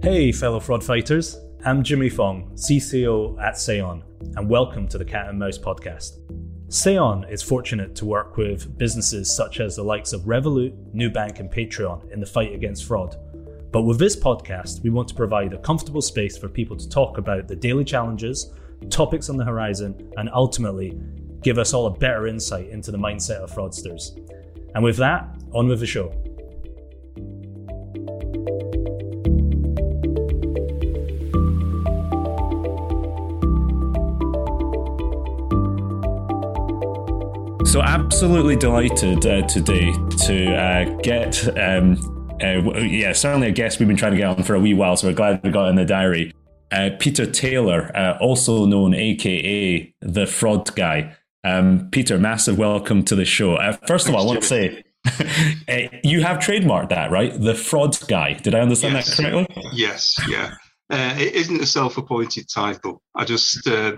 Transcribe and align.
Hey, 0.00 0.30
fellow 0.30 0.60
fraud 0.60 0.84
fighters. 0.84 1.36
I'm 1.64 1.82
Jimmy 1.82 2.08
Fong, 2.08 2.52
CCO 2.54 3.36
at 3.42 3.54
Seon, 3.54 4.04
and 4.36 4.48
welcome 4.48 4.86
to 4.86 4.96
the 4.96 5.04
Cat 5.04 5.28
and 5.28 5.36
Mouse 5.36 5.58
podcast. 5.58 6.20
Seon 6.68 7.28
is 7.28 7.42
fortunate 7.42 7.96
to 7.96 8.04
work 8.04 8.36
with 8.36 8.78
businesses 8.78 9.34
such 9.34 9.58
as 9.58 9.74
the 9.74 9.82
likes 9.82 10.12
of 10.12 10.20
Revolut, 10.20 10.94
Nubank, 10.94 11.40
and 11.40 11.50
Patreon 11.50 12.12
in 12.12 12.20
the 12.20 12.26
fight 12.26 12.54
against 12.54 12.84
fraud. 12.84 13.16
But 13.72 13.82
with 13.82 13.98
this 13.98 14.14
podcast, 14.14 14.84
we 14.84 14.90
want 14.90 15.08
to 15.08 15.16
provide 15.16 15.52
a 15.52 15.58
comfortable 15.58 16.00
space 16.00 16.38
for 16.38 16.48
people 16.48 16.76
to 16.76 16.88
talk 16.88 17.18
about 17.18 17.48
the 17.48 17.56
daily 17.56 17.84
challenges, 17.84 18.52
topics 18.90 19.28
on 19.28 19.36
the 19.36 19.44
horizon, 19.44 20.12
and 20.16 20.30
ultimately 20.32 20.96
give 21.42 21.58
us 21.58 21.74
all 21.74 21.86
a 21.86 21.98
better 21.98 22.28
insight 22.28 22.68
into 22.68 22.92
the 22.92 22.98
mindset 22.98 23.42
of 23.42 23.50
fraudsters. 23.50 24.16
And 24.76 24.84
with 24.84 24.96
that, 24.98 25.28
on 25.52 25.66
with 25.66 25.80
the 25.80 25.86
show. 25.86 26.14
So, 37.68 37.82
absolutely 37.82 38.56
delighted 38.56 39.26
uh, 39.26 39.46
today 39.46 39.92
to 40.24 40.54
uh, 40.54 40.84
get, 41.02 41.46
um, 41.58 41.98
uh, 42.42 42.78
yeah, 42.78 43.12
certainly 43.12 43.48
a 43.48 43.50
guest 43.50 43.78
we've 43.78 43.86
been 43.86 43.94
trying 43.94 44.12
to 44.12 44.16
get 44.16 44.26
on 44.26 44.42
for 44.42 44.54
a 44.54 44.58
wee 44.58 44.72
while, 44.72 44.96
so 44.96 45.06
we're 45.06 45.12
glad 45.12 45.42
we 45.44 45.50
got 45.50 45.68
in 45.68 45.76
the 45.76 45.84
diary. 45.84 46.32
Uh, 46.72 46.88
Peter 46.98 47.30
Taylor, 47.30 47.94
uh, 47.94 48.16
also 48.22 48.64
known 48.64 48.94
AKA 48.94 49.94
the 50.00 50.26
Fraud 50.26 50.74
Guy. 50.76 51.14
Um, 51.44 51.90
Peter, 51.90 52.16
massive 52.18 52.56
welcome 52.56 53.04
to 53.04 53.14
the 53.14 53.26
show. 53.26 53.56
Uh, 53.56 53.72
first 53.86 54.06
Thanks, 54.06 54.08
of 54.08 54.14
all, 54.14 54.22
I 54.22 54.24
want 54.24 54.40
to 54.40 54.48
say 54.48 54.82
you 56.02 56.22
have 56.22 56.38
trademarked 56.38 56.88
that, 56.88 57.10
right? 57.10 57.38
The 57.38 57.54
Fraud 57.54 57.98
Guy. 58.08 58.32
Did 58.32 58.54
I 58.54 58.60
understand 58.60 58.94
yes. 58.94 59.14
that 59.14 59.30
correctly? 59.30 59.70
Yes, 59.74 60.18
yeah. 60.26 60.54
Uh, 60.90 61.14
it 61.18 61.34
isn't 61.34 61.60
a 61.60 61.66
self-appointed 61.66 62.48
title. 62.48 63.02
I 63.14 63.24
just, 63.24 63.66
uh, 63.66 63.96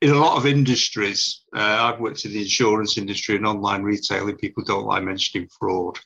in 0.00 0.10
a 0.10 0.18
lot 0.18 0.38
of 0.38 0.46
industries, 0.46 1.42
uh, 1.54 1.60
I've 1.60 2.00
worked 2.00 2.24
in 2.24 2.32
the 2.32 2.40
insurance 2.40 2.96
industry 2.96 3.36
and 3.36 3.46
online 3.46 3.82
retailing. 3.82 4.36
People 4.36 4.64
don't 4.64 4.86
like 4.86 5.02
mentioning 5.02 5.48
fraud, 5.58 5.98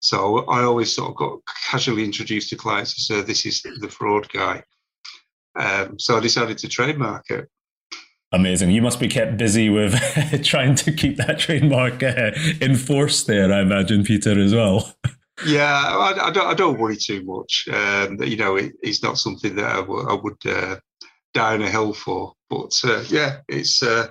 so 0.00 0.38
I 0.46 0.64
always 0.64 0.94
sort 0.94 1.10
of 1.10 1.16
got 1.16 1.38
casually 1.70 2.04
introduced 2.04 2.50
to 2.50 2.56
clients 2.56 2.94
to 2.94 3.02
say, 3.02 3.20
"This 3.22 3.46
is 3.46 3.62
the 3.62 3.88
fraud 3.88 4.28
guy." 4.32 4.64
Um, 5.56 5.98
so 5.98 6.16
I 6.16 6.20
decided 6.20 6.58
to 6.58 6.68
trademark 6.68 7.30
it. 7.30 7.48
Amazing. 8.32 8.70
You 8.70 8.82
must 8.82 8.98
be 8.98 9.08
kept 9.08 9.36
busy 9.36 9.70
with 9.70 9.94
trying 10.44 10.74
to 10.76 10.92
keep 10.92 11.16
that 11.16 11.38
trademark 11.38 12.02
uh, 12.02 12.32
enforced 12.60 13.26
there, 13.26 13.52
I 13.52 13.60
imagine, 13.60 14.04
Peter, 14.04 14.38
as 14.38 14.52
well. 14.52 14.92
Yeah, 15.44 15.70
I, 15.70 16.28
I, 16.28 16.30
don't, 16.30 16.46
I 16.46 16.54
don't 16.54 16.78
worry 16.78 16.96
too 16.96 17.22
much. 17.24 17.68
Um, 17.72 18.22
you 18.22 18.36
know, 18.36 18.56
it, 18.56 18.72
it's 18.82 19.02
not 19.02 19.18
something 19.18 19.56
that 19.56 19.66
I, 19.66 19.80
w- 19.80 20.08
I 20.08 20.14
would 20.14 20.46
uh, 20.46 20.76
die 21.34 21.54
on 21.54 21.62
a 21.62 21.70
hill 21.70 21.92
for. 21.92 22.32
But 22.48 22.78
uh, 22.84 23.04
yeah, 23.08 23.38
it's 23.48 23.82
uh, 23.82 24.08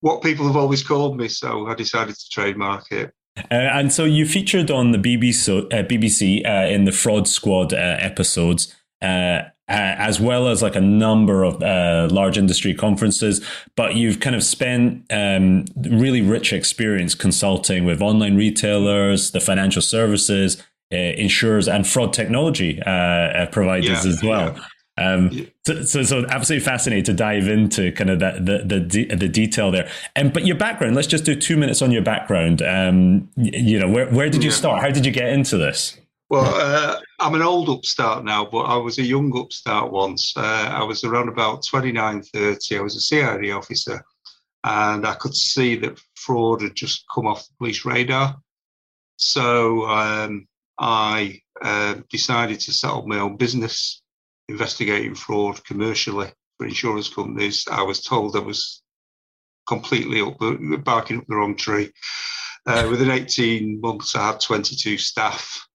what 0.00 0.22
people 0.22 0.46
have 0.46 0.56
always 0.56 0.82
called 0.82 1.18
me, 1.18 1.28
so 1.28 1.66
I 1.66 1.74
decided 1.74 2.14
to 2.14 2.28
trademark 2.30 2.90
it. 2.90 3.12
Uh, 3.36 3.54
and 3.54 3.92
so 3.92 4.04
you 4.04 4.24
featured 4.24 4.70
on 4.70 4.92
the 4.92 4.98
BBC, 4.98 5.68
BBC 5.70 6.46
uh, 6.46 6.66
in 6.68 6.84
the 6.84 6.92
Fraud 6.92 7.28
Squad 7.28 7.74
uh, 9.02 9.42
episodes. 9.68 10.00
as 10.00 10.20
well 10.20 10.48
as 10.48 10.62
like 10.62 10.76
a 10.76 10.80
number 10.80 11.44
of 11.44 11.60
large 12.12 12.38
industry 12.38 12.74
conferences, 12.74 13.44
but 13.76 13.94
you've 13.94 14.20
kind 14.20 14.36
of 14.36 14.42
spent 14.42 15.04
um, 15.10 15.64
really 15.76 16.22
rich 16.22 16.52
experience 16.52 17.14
consulting 17.14 17.84
with 17.84 18.00
online 18.00 18.36
retailers, 18.36 19.30
the 19.30 19.40
financial 19.40 19.82
services, 19.82 20.62
insurers, 20.90 21.68
and 21.68 21.86
fraud 21.86 22.12
technology 22.12 22.80
providers 23.52 24.04
yeah, 24.04 24.10
as 24.10 24.22
well. 24.22 24.54
Yeah. 24.54 24.64
Um, 24.98 25.46
so, 25.66 25.82
so, 25.82 26.02
so, 26.04 26.26
absolutely 26.30 26.64
fascinating 26.64 27.04
to 27.04 27.12
dive 27.12 27.48
into 27.48 27.92
kind 27.92 28.08
of 28.08 28.18
that, 28.20 28.46
the, 28.46 28.64
the, 28.64 29.14
the 29.14 29.28
detail 29.28 29.70
there. 29.70 29.90
And, 30.14 30.32
but 30.32 30.46
your 30.46 30.56
background, 30.56 30.96
let's 30.96 31.06
just 31.06 31.24
do 31.24 31.34
two 31.34 31.56
minutes 31.56 31.82
on 31.82 31.90
your 31.90 32.02
background. 32.02 32.62
Um, 32.62 33.28
you 33.36 33.78
know, 33.78 33.90
where, 33.90 34.06
where 34.06 34.30
did 34.30 34.42
you 34.42 34.50
start? 34.50 34.80
How 34.80 34.90
did 34.90 35.04
you 35.04 35.12
get 35.12 35.28
into 35.28 35.58
this? 35.58 35.98
Well, 36.28 36.44
uh, 36.44 37.00
I'm 37.20 37.34
an 37.34 37.42
old 37.42 37.68
upstart 37.68 38.24
now, 38.24 38.44
but 38.44 38.62
I 38.62 38.76
was 38.76 38.98
a 38.98 39.02
young 39.02 39.36
upstart 39.38 39.92
once. 39.92 40.32
Uh, 40.36 40.70
I 40.72 40.82
was 40.82 41.04
around 41.04 41.28
about 41.28 41.64
29, 41.68 42.22
30. 42.22 42.78
I 42.78 42.80
was 42.80 42.96
a 42.96 43.00
CID 43.00 43.50
officer 43.50 44.04
and 44.64 45.06
I 45.06 45.14
could 45.14 45.34
see 45.34 45.76
that 45.76 46.00
fraud 46.16 46.62
had 46.62 46.74
just 46.74 47.04
come 47.14 47.26
off 47.26 47.46
the 47.46 47.54
police 47.58 47.84
radar. 47.84 48.36
So 49.16 49.86
um, 49.86 50.48
I 50.78 51.40
uh, 51.62 51.96
decided 52.10 52.60
to 52.60 52.72
set 52.72 52.90
up 52.90 53.06
my 53.06 53.20
own 53.20 53.36
business 53.36 54.02
investigating 54.48 55.14
fraud 55.14 55.64
commercially 55.64 56.32
for 56.56 56.66
insurance 56.66 57.08
companies, 57.08 57.66
I 57.70 57.82
was 57.82 58.02
told 58.02 58.36
I 58.36 58.40
was 58.40 58.82
completely 59.68 60.20
up 60.20 60.38
barking 60.84 61.18
up 61.18 61.26
the 61.28 61.36
wrong 61.36 61.56
tree. 61.56 61.92
Uh, 62.66 62.86
within 62.90 63.10
18 63.10 63.80
months, 63.80 64.16
I 64.16 64.28
had 64.28 64.40
22 64.40 64.98
staff 64.98 65.66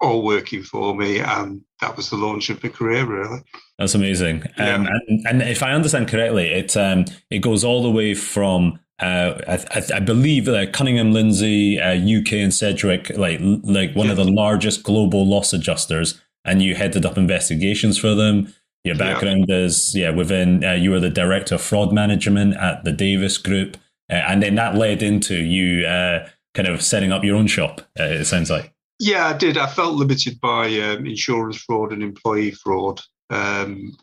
all 0.00 0.22
working 0.22 0.62
for 0.62 0.94
me, 0.94 1.20
and 1.20 1.62
that 1.80 1.96
was 1.96 2.10
the 2.10 2.16
launch 2.16 2.50
of 2.50 2.62
my 2.62 2.68
career, 2.70 3.04
really. 3.04 3.42
That's 3.78 3.94
amazing. 3.94 4.44
Yeah. 4.58 4.74
Um, 4.74 4.86
and, 4.86 5.26
and, 5.26 5.42
if 5.42 5.62
I 5.62 5.72
understand 5.72 6.08
correctly, 6.08 6.48
it 6.48 6.76
um, 6.76 7.04
it 7.30 7.40
goes 7.40 7.64
all 7.64 7.82
the 7.82 7.90
way 7.90 8.14
from 8.14 8.78
uh, 9.00 9.40
I, 9.48 9.82
I, 9.94 10.00
believe 10.00 10.48
uh, 10.48 10.70
Cunningham 10.72 11.12
Lindsey, 11.12 11.80
uh, 11.80 11.94
UK, 11.94 12.34
and 12.34 12.52
Sedgwick, 12.52 13.10
like 13.16 13.40
like 13.40 13.94
one 13.94 14.10
of 14.10 14.16
the 14.16 14.30
largest 14.30 14.82
global 14.82 15.26
loss 15.26 15.52
adjusters, 15.52 16.20
and 16.44 16.62
you 16.62 16.74
headed 16.74 17.06
up 17.06 17.16
investigations 17.16 17.98
for 17.98 18.14
them. 18.14 18.52
Your 18.84 18.96
background 18.96 19.46
yeah. 19.48 19.56
is 19.56 19.94
yeah 19.94 20.10
within 20.10 20.64
uh, 20.64 20.72
you 20.72 20.90
were 20.90 21.00
the 21.00 21.10
director 21.10 21.54
of 21.56 21.62
fraud 21.62 21.92
management 21.92 22.56
at 22.56 22.84
the 22.84 22.92
Davies 22.92 23.38
Group, 23.38 23.76
uh, 24.10 24.14
and 24.14 24.42
then 24.42 24.54
that 24.56 24.74
led 24.74 25.02
into 25.02 25.36
you 25.36 25.86
uh, 25.86 26.28
kind 26.54 26.68
of 26.68 26.82
setting 26.82 27.12
up 27.12 27.24
your 27.24 27.36
own 27.36 27.46
shop. 27.46 27.80
Uh, 27.98 28.04
it 28.04 28.24
sounds 28.24 28.50
like. 28.50 28.74
Yeah, 29.02 29.28
I 29.28 29.32
did. 29.32 29.56
I 29.56 29.66
felt 29.66 29.94
limited 29.94 30.38
by 30.40 30.66
um, 30.80 31.06
insurance 31.06 31.56
fraud 31.56 31.94
and 31.94 32.02
employee 32.02 32.50
fraud. 32.50 33.00
Um, 33.30 33.96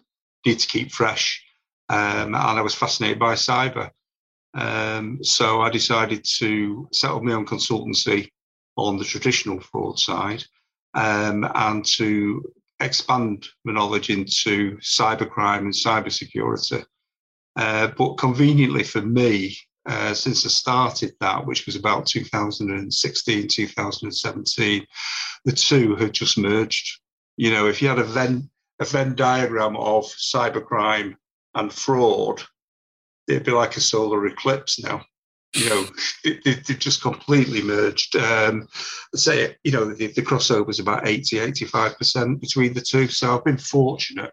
need 0.43 0.57
to 0.57 0.67
keep 0.67 0.91
fresh, 0.91 1.43
um, 1.89 2.33
and 2.33 2.35
I 2.35 2.61
was 2.61 2.73
fascinated 2.73 3.19
by 3.19 3.35
cyber. 3.35 3.91
Um, 4.55 5.23
so 5.23 5.61
I 5.61 5.69
decided 5.69 6.25
to 6.39 6.87
set 6.91 7.11
up 7.11 7.21
my 7.21 7.33
own 7.33 7.45
consultancy 7.45 8.31
on 8.75 8.97
the 8.97 9.03
traditional 9.03 9.59
fraud 9.59 9.99
side 9.99 10.43
um, 10.95 11.47
and 11.53 11.85
to 11.97 12.43
expand 12.79 13.45
my 13.65 13.73
knowledge 13.73 14.09
into 14.09 14.77
cybercrime 14.77 15.59
and 15.59 15.73
cybersecurity. 15.73 16.83
Uh, 17.55 17.89
but 17.95 18.15
conveniently 18.15 18.83
for 18.83 19.01
me, 19.03 19.55
uh, 19.87 20.13
since 20.13 20.45
I 20.45 20.49
started 20.49 21.13
that, 21.19 21.45
which 21.45 21.65
was 21.65 21.75
about 21.75 22.05
2016, 22.05 23.47
2017, 23.47 24.85
the 25.45 25.51
two 25.51 25.95
had 25.95 26.13
just 26.13 26.37
merged. 26.37 26.99
You 27.37 27.51
know, 27.51 27.67
if 27.67 27.81
you 27.81 27.87
had 27.87 27.99
a 27.99 28.03
Venn, 28.03 28.49
a 28.79 28.85
Venn 28.85 29.15
diagram 29.15 29.75
of 29.77 30.05
cybercrime 30.05 31.15
and 31.55 31.71
fraud, 31.71 32.43
it'd 33.27 33.45
be 33.45 33.51
like 33.51 33.77
a 33.77 33.81
solar 33.81 34.25
eclipse 34.27 34.79
now 34.79 35.03
you 35.57 35.69
know, 35.69 35.85
they, 36.23 36.51
have 36.51 36.79
just 36.79 37.01
completely 37.01 37.61
merged. 37.61 38.15
Um, 38.15 38.67
say, 39.15 39.55
you 39.63 39.71
know, 39.71 39.85
the, 39.85 40.07
the 40.07 40.21
crossover 40.21 40.69
is 40.69 40.79
about 40.79 41.07
80, 41.07 41.37
85% 41.37 42.39
between 42.39 42.73
the 42.73 42.81
two. 42.81 43.07
So 43.07 43.35
I've 43.35 43.43
been 43.43 43.57
fortunate, 43.57 44.31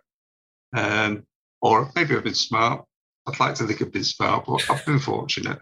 um, 0.74 1.24
or 1.62 1.90
maybe 1.94 2.14
I've 2.14 2.24
been 2.24 2.34
smart. 2.34 2.84
I'd 3.26 3.40
like 3.40 3.54
to 3.56 3.66
think 3.66 3.80
I've 3.80 3.92
been 3.92 4.04
smart, 4.04 4.46
but 4.46 4.68
I've 4.70 4.84
been 4.84 4.98
fortunate 4.98 5.58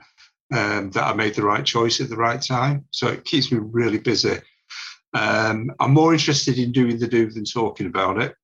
um, 0.52 0.90
that 0.90 1.04
I 1.04 1.14
made 1.14 1.34
the 1.34 1.44
right 1.44 1.64
choice 1.64 2.00
at 2.00 2.08
the 2.08 2.16
right 2.16 2.40
time. 2.40 2.86
So 2.90 3.08
it 3.08 3.24
keeps 3.24 3.52
me 3.52 3.58
really 3.62 3.98
busy. 3.98 4.38
Um, 5.14 5.72
I'm 5.78 5.92
more 5.92 6.12
interested 6.12 6.58
in 6.58 6.72
doing 6.72 6.98
the 6.98 7.06
do 7.06 7.30
than 7.30 7.44
talking 7.44 7.86
about 7.86 8.20
it. 8.20 8.34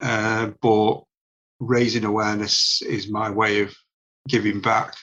Uh, 0.00 0.50
but 0.60 1.02
raising 1.60 2.04
awareness 2.04 2.82
is 2.82 3.10
my 3.10 3.30
way 3.30 3.62
of 3.62 3.74
giving 4.28 4.60
back 4.60 4.94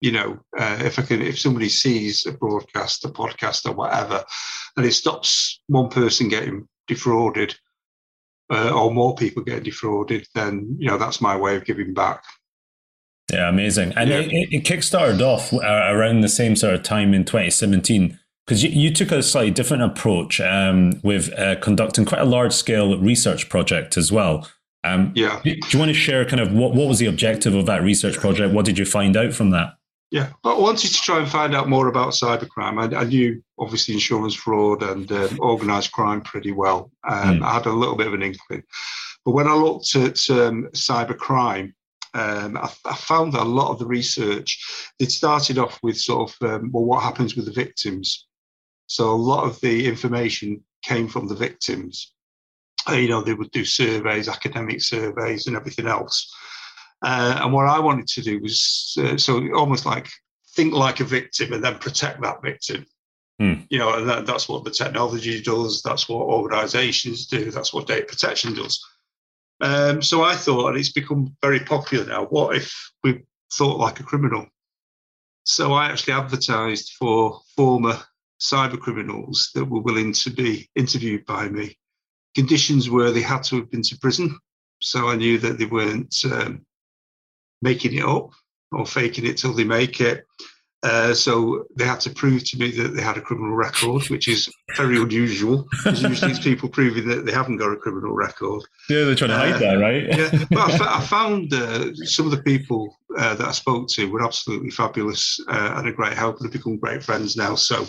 you 0.00 0.12
know, 0.12 0.38
uh, 0.58 0.78
if 0.80 0.98
I 0.98 1.02
can, 1.02 1.22
if 1.22 1.38
somebody 1.38 1.68
sees 1.68 2.26
a 2.26 2.32
broadcast, 2.32 3.04
a 3.04 3.08
podcast, 3.08 3.66
or 3.66 3.72
whatever, 3.72 4.24
and 4.76 4.84
it 4.84 4.92
stops 4.92 5.60
one 5.68 5.88
person 5.88 6.28
getting 6.28 6.68
defrauded, 6.86 7.54
uh, 8.50 8.70
or 8.70 8.92
more 8.92 9.14
people 9.14 9.42
getting 9.42 9.64
defrauded, 9.64 10.26
then 10.34 10.76
you 10.78 10.88
know 10.88 10.98
that's 10.98 11.20
my 11.20 11.36
way 11.36 11.56
of 11.56 11.64
giving 11.64 11.94
back. 11.94 12.22
Yeah, 13.32 13.48
amazing. 13.48 13.92
And 13.96 14.10
yeah. 14.10 14.18
It, 14.20 14.52
it 14.52 14.64
kickstarted 14.64 15.20
off 15.20 15.52
uh, 15.52 15.58
around 15.58 16.20
the 16.20 16.28
same 16.28 16.54
sort 16.54 16.74
of 16.74 16.82
time 16.82 17.12
in 17.12 17.24
2017 17.24 18.18
because 18.46 18.62
you, 18.62 18.70
you 18.70 18.92
took 18.92 19.10
a 19.10 19.22
slightly 19.22 19.50
different 19.50 19.82
approach 19.82 20.40
um, 20.40 21.00
with 21.02 21.36
uh, 21.38 21.56
conducting 21.56 22.04
quite 22.04 22.20
a 22.20 22.26
large 22.26 22.52
scale 22.52 22.96
research 22.98 23.48
project 23.48 23.96
as 23.96 24.12
well. 24.12 24.48
Um, 24.84 25.12
yeah. 25.16 25.40
Do 25.42 25.50
you 25.50 25.78
want 25.78 25.88
to 25.88 25.94
share 25.94 26.24
kind 26.24 26.40
of 26.40 26.52
what, 26.52 26.72
what 26.72 26.86
was 26.86 27.00
the 27.00 27.06
objective 27.06 27.54
of 27.54 27.66
that 27.66 27.82
research 27.82 28.16
project? 28.18 28.54
What 28.54 28.64
did 28.64 28.78
you 28.78 28.84
find 28.84 29.16
out 29.16 29.32
from 29.32 29.50
that? 29.50 29.74
Yeah, 30.12 30.28
but 30.44 30.56
I 30.56 30.60
wanted 30.60 30.92
to 30.92 31.00
try 31.02 31.18
and 31.18 31.28
find 31.28 31.52
out 31.52 31.68
more 31.68 31.88
about 31.88 32.10
cybercrime. 32.10 32.94
I, 32.94 33.00
I 33.00 33.04
knew 33.04 33.42
obviously 33.58 33.94
insurance 33.94 34.34
fraud 34.34 34.84
and 34.84 35.10
um, 35.10 35.40
organised 35.40 35.90
crime 35.90 36.20
pretty 36.20 36.52
well. 36.52 36.92
Um, 37.08 37.40
mm. 37.40 37.44
I 37.44 37.54
had 37.54 37.66
a 37.66 37.72
little 37.72 37.96
bit 37.96 38.06
of 38.06 38.14
an 38.14 38.22
inkling, 38.22 38.62
but 39.24 39.32
when 39.32 39.48
I 39.48 39.54
looked 39.54 39.96
at 39.96 40.18
um, 40.30 40.68
cybercrime, 40.72 41.72
um, 42.16 42.56
I, 42.56 42.72
I, 42.86 42.94
found 42.94 43.34
that 43.34 43.42
a 43.42 43.44
lot 43.44 43.70
of 43.70 43.78
the 43.78 43.86
research 43.86 44.90
it 44.98 45.12
started 45.12 45.58
off 45.58 45.78
with 45.82 45.98
sort 45.98 46.30
of 46.30 46.48
um, 46.48 46.70
well, 46.72 46.84
what 46.84 47.02
happens 47.02 47.36
with 47.36 47.44
the 47.44 47.52
victims. 47.52 48.26
So 48.86 49.10
a 49.10 49.24
lot 49.32 49.44
of 49.44 49.60
the 49.60 49.86
information 49.86 50.62
came 50.82 51.08
from 51.08 51.28
the 51.28 51.34
victims. 51.34 52.14
Uh, 52.88 52.94
you 52.94 53.08
know, 53.08 53.20
they 53.20 53.34
would 53.34 53.50
do 53.50 53.64
surveys, 53.64 54.28
academic 54.28 54.80
surveys, 54.80 55.46
and 55.46 55.56
everything 55.56 55.86
else. 55.86 56.34
Uh, 57.02 57.40
and 57.42 57.52
what 57.52 57.66
I 57.66 57.80
wanted 57.80 58.06
to 58.08 58.22
do 58.22 58.40
was 58.40 58.96
uh, 58.98 59.18
so 59.18 59.52
almost 59.54 59.84
like 59.84 60.08
think 60.54 60.72
like 60.72 61.00
a 61.00 61.04
victim 61.04 61.52
and 61.52 61.62
then 61.62 61.78
protect 61.78 62.22
that 62.22 62.40
victim. 62.40 62.86
Hmm. 63.38 63.54
You 63.68 63.78
know, 63.78 63.98
and 63.98 64.08
that, 64.08 64.24
that's 64.24 64.48
what 64.48 64.64
the 64.64 64.70
technology 64.70 65.42
does. 65.42 65.82
That's 65.82 66.08
what 66.08 66.22
organisations 66.22 67.26
do. 67.26 67.50
That's 67.50 67.74
what 67.74 67.86
data 67.86 68.06
protection 68.06 68.54
does. 68.54 68.82
Um, 69.60 70.02
so 70.02 70.22
I 70.22 70.36
thought, 70.36 70.68
and 70.68 70.78
it's 70.78 70.92
become 70.92 71.34
very 71.42 71.60
popular 71.60 72.04
now. 72.04 72.26
What 72.26 72.56
if 72.56 72.92
we 73.02 73.22
thought 73.52 73.78
like 73.78 74.00
a 74.00 74.04
criminal? 74.04 74.46
So 75.44 75.72
I 75.72 75.86
actually 75.86 76.14
advertised 76.14 76.94
for 76.98 77.40
former 77.56 77.98
cyber 78.40 78.78
criminals 78.78 79.50
that 79.54 79.64
were 79.64 79.80
willing 79.80 80.12
to 80.12 80.30
be 80.30 80.68
interviewed 80.74 81.24
by 81.24 81.48
me. 81.48 81.78
Conditions 82.34 82.90
were 82.90 83.10
they 83.10 83.22
had 83.22 83.42
to 83.44 83.56
have 83.56 83.70
been 83.70 83.82
to 83.82 83.98
prison, 83.98 84.38
so 84.82 85.08
I 85.08 85.16
knew 85.16 85.38
that 85.38 85.58
they 85.58 85.64
weren't 85.64 86.14
um, 86.30 86.66
making 87.62 87.94
it 87.94 88.04
up 88.04 88.30
or 88.72 88.84
faking 88.84 89.24
it 89.24 89.38
till 89.38 89.54
they 89.54 89.64
make 89.64 90.00
it. 90.00 90.26
Uh, 90.82 91.14
so 91.14 91.64
they 91.74 91.84
had 91.84 92.00
to 92.00 92.10
prove 92.10 92.44
to 92.44 92.58
me 92.58 92.70
that 92.70 92.94
they 92.94 93.02
had 93.02 93.16
a 93.16 93.20
criminal 93.20 93.56
record, 93.56 94.08
which 94.08 94.28
is 94.28 94.48
very 94.76 95.00
unusual. 95.00 95.66
Because 95.70 96.02
usually 96.02 96.30
it's 96.32 96.40
people 96.40 96.68
proving 96.68 97.08
that 97.08 97.24
they 97.24 97.32
haven't 97.32 97.56
got 97.56 97.72
a 97.72 97.76
criminal 97.76 98.12
record. 98.12 98.62
Yeah, 98.88 99.04
they're 99.04 99.14
trying 99.14 99.30
to 99.30 99.36
hide 99.36 99.54
uh, 99.54 99.58
that, 99.58 99.74
right? 99.80 100.06
yeah, 100.06 100.44
but 100.50 100.80
I, 100.80 101.00
found 101.06 101.52
uh, 101.52 101.94
some 102.04 102.26
of 102.26 102.30
the 102.30 102.42
people 102.42 102.94
uh, 103.18 103.34
that 103.34 103.48
I 103.48 103.52
spoke 103.52 103.88
to 103.90 104.10
were 104.10 104.22
absolutely 104.22 104.70
fabulous 104.70 105.40
uh, 105.48 105.74
and 105.76 105.88
a 105.88 105.92
great 105.92 106.12
help. 106.12 106.38
They've 106.38 106.52
become 106.52 106.76
great 106.76 107.02
friends 107.02 107.36
now. 107.36 107.54
So 107.54 107.86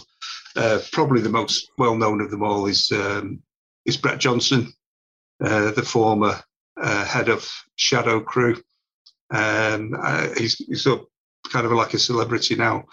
uh, 0.55 0.79
probably 0.91 1.21
the 1.21 1.29
most 1.29 1.69
well 1.77 1.95
known 1.95 2.21
of 2.21 2.31
them 2.31 2.43
all 2.43 2.67
is 2.67 2.91
um, 2.91 3.41
is 3.85 3.97
Brett 3.97 4.19
Johnson, 4.19 4.73
the 5.39 5.85
former 5.85 6.41
head 6.81 7.29
of 7.29 7.47
Shadow 7.75 8.21
Crew. 8.21 8.61
Um, 9.29 9.93
he's, 10.37 10.55
he's 10.55 10.87
a, 10.87 10.99
kind 11.51 11.65
of 11.65 11.71
like 11.71 11.93
a 11.93 11.99
celebrity 11.99 12.55
now, 12.55 12.85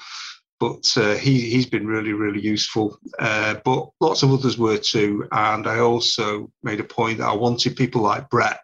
but 0.61 0.91
uh, 0.97 1.15
he, 1.15 1.41
he's 1.41 1.67
been 1.67 1.87
really, 1.87 2.13
really 2.13 2.41
useful. 2.41 2.99
Uh, 3.19 3.57
but 3.65 3.91
lots 4.01 4.23
of 4.23 4.33
others 4.33 4.57
were 4.57 4.79
too. 4.79 5.27
And 5.33 5.67
I 5.67 5.81
also 5.81 6.51
made 6.63 6.81
a 6.81 6.85
point 6.85 7.19
that 7.19 7.29
I 7.29 7.35
wanted 7.35 7.77
people 7.77 8.03
like 8.03 8.31
Brett, 8.31 8.61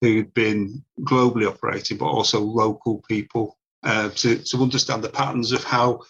who'd 0.00 0.32
been 0.34 0.82
globally 1.00 1.48
operating, 1.48 1.98
but 1.98 2.06
also 2.06 2.40
local 2.40 3.02
people, 3.08 3.56
uh, 3.82 4.08
to, 4.10 4.38
to 4.38 4.62
understand 4.62 5.04
the 5.04 5.10
patterns 5.10 5.52
of 5.52 5.62
how 5.64 6.00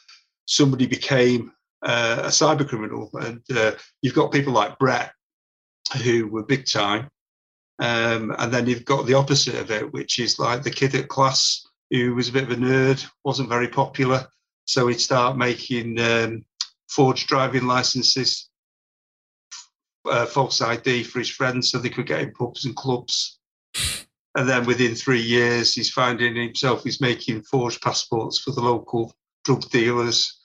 somebody 0.46 0.86
became 0.86 1.52
uh, 1.82 2.22
a 2.24 2.28
cyber 2.28 2.66
criminal. 2.66 3.10
And 3.14 3.42
uh, 3.54 3.72
you've 4.00 4.14
got 4.14 4.32
people 4.32 4.52
like 4.52 4.78
Brett, 4.78 5.12
who 6.02 6.28
were 6.28 6.44
big 6.44 6.66
time, 6.66 7.10
um, 7.78 8.34
and 8.38 8.52
then 8.52 8.66
you've 8.66 8.84
got 8.84 9.06
the 9.06 9.14
opposite 9.14 9.56
of 9.56 9.70
it, 9.70 9.92
which 9.92 10.18
is 10.18 10.38
like 10.38 10.62
the 10.62 10.70
kid 10.70 10.94
at 10.94 11.08
class 11.08 11.63
who 11.90 12.14
was 12.14 12.28
a 12.28 12.32
bit 12.32 12.44
of 12.44 12.50
a 12.50 12.56
nerd, 12.56 13.04
wasn't 13.24 13.48
very 13.48 13.68
popular. 13.68 14.26
So 14.66 14.86
he'd 14.86 15.00
start 15.00 15.36
making 15.36 16.00
um, 16.00 16.44
forged 16.88 17.28
driving 17.28 17.66
licenses, 17.66 18.48
uh, 20.06 20.26
false 20.26 20.60
ID 20.60 21.04
for 21.04 21.18
his 21.18 21.30
friends 21.30 21.70
so 21.70 21.78
they 21.78 21.90
could 21.90 22.06
get 22.06 22.20
in 22.20 22.32
pubs 22.32 22.64
and 22.64 22.74
clubs. 22.74 23.38
And 24.36 24.48
then 24.48 24.66
within 24.66 24.94
three 24.94 25.20
years, 25.20 25.74
he's 25.74 25.90
finding 25.90 26.34
himself, 26.34 26.82
he's 26.82 27.00
making 27.00 27.42
forged 27.42 27.80
passports 27.82 28.40
for 28.40 28.50
the 28.50 28.60
local 28.60 29.14
drug 29.44 29.68
dealers. 29.70 30.40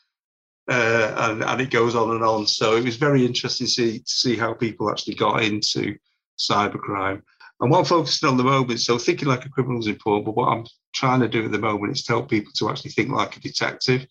Uh, 0.69 1.15
and, 1.17 1.43
and 1.43 1.61
it 1.61 1.71
goes 1.71 1.95
on 1.95 2.11
and 2.11 2.23
on. 2.23 2.45
So 2.45 2.75
it 2.75 2.83
was 2.83 2.97
very 2.97 3.25
interesting 3.25 3.65
to 3.65 3.71
see, 3.71 3.99
to 3.99 4.11
see 4.11 4.35
how 4.35 4.53
people 4.53 4.91
actually 4.91 5.15
got 5.15 5.41
into 5.41 5.97
cybercrime. 6.37 7.23
And 7.61 7.69
what 7.69 7.79
I'm 7.79 7.85
focusing 7.85 8.29
on 8.29 8.37
the 8.37 8.43
moment, 8.43 8.79
so 8.79 8.97
thinking 8.97 9.27
like 9.27 9.45
a 9.45 9.49
criminal 9.49 9.79
is 9.79 9.87
important, 9.87 10.25
but 10.25 10.35
what 10.35 10.49
I'm 10.49 10.65
trying 10.93 11.19
to 11.19 11.27
do 11.27 11.45
at 11.45 11.51
the 11.51 11.59
moment 11.59 11.91
is 11.91 12.03
to 12.03 12.13
help 12.13 12.29
people 12.29 12.51
to 12.55 12.69
actually 12.69 12.91
think 12.91 13.09
like 13.09 13.35
a 13.35 13.41
detective, 13.41 14.05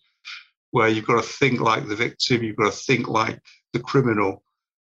where 0.71 0.87
you've 0.87 1.07
got 1.07 1.21
to 1.21 1.27
think 1.27 1.59
like 1.59 1.87
the 1.87 1.95
victim, 1.95 2.43
you've 2.43 2.57
got 2.57 2.71
to 2.71 2.77
think 2.77 3.07
like 3.07 3.39
the 3.73 3.79
criminal, 3.79 4.43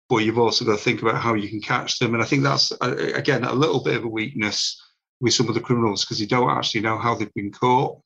but 0.09 0.19
you've 0.19 0.39
also 0.39 0.65
got 0.65 0.79
to 0.79 0.85
think 0.85 1.03
about 1.03 1.21
how 1.21 1.35
you 1.35 1.49
can 1.49 1.61
catch 1.61 1.99
them. 1.99 2.15
And 2.15 2.23
I 2.23 2.27
think 2.27 2.45
that's, 2.45 2.71
uh, 2.81 2.95
again, 3.15 3.45
a 3.45 3.53
little 3.53 3.83
bit 3.83 3.97
of 3.97 4.05
a 4.05 4.09
weakness 4.09 4.81
with 5.21 5.35
some 5.35 5.49
of 5.49 5.55
the 5.55 5.61
criminals 5.61 6.05
because 6.05 6.21
you 6.21 6.29
don't 6.29 6.51
actually 6.51 6.83
know 6.83 6.99
how 6.99 7.15
they've 7.15 7.35
been 7.35 7.53
caught. 7.53 8.01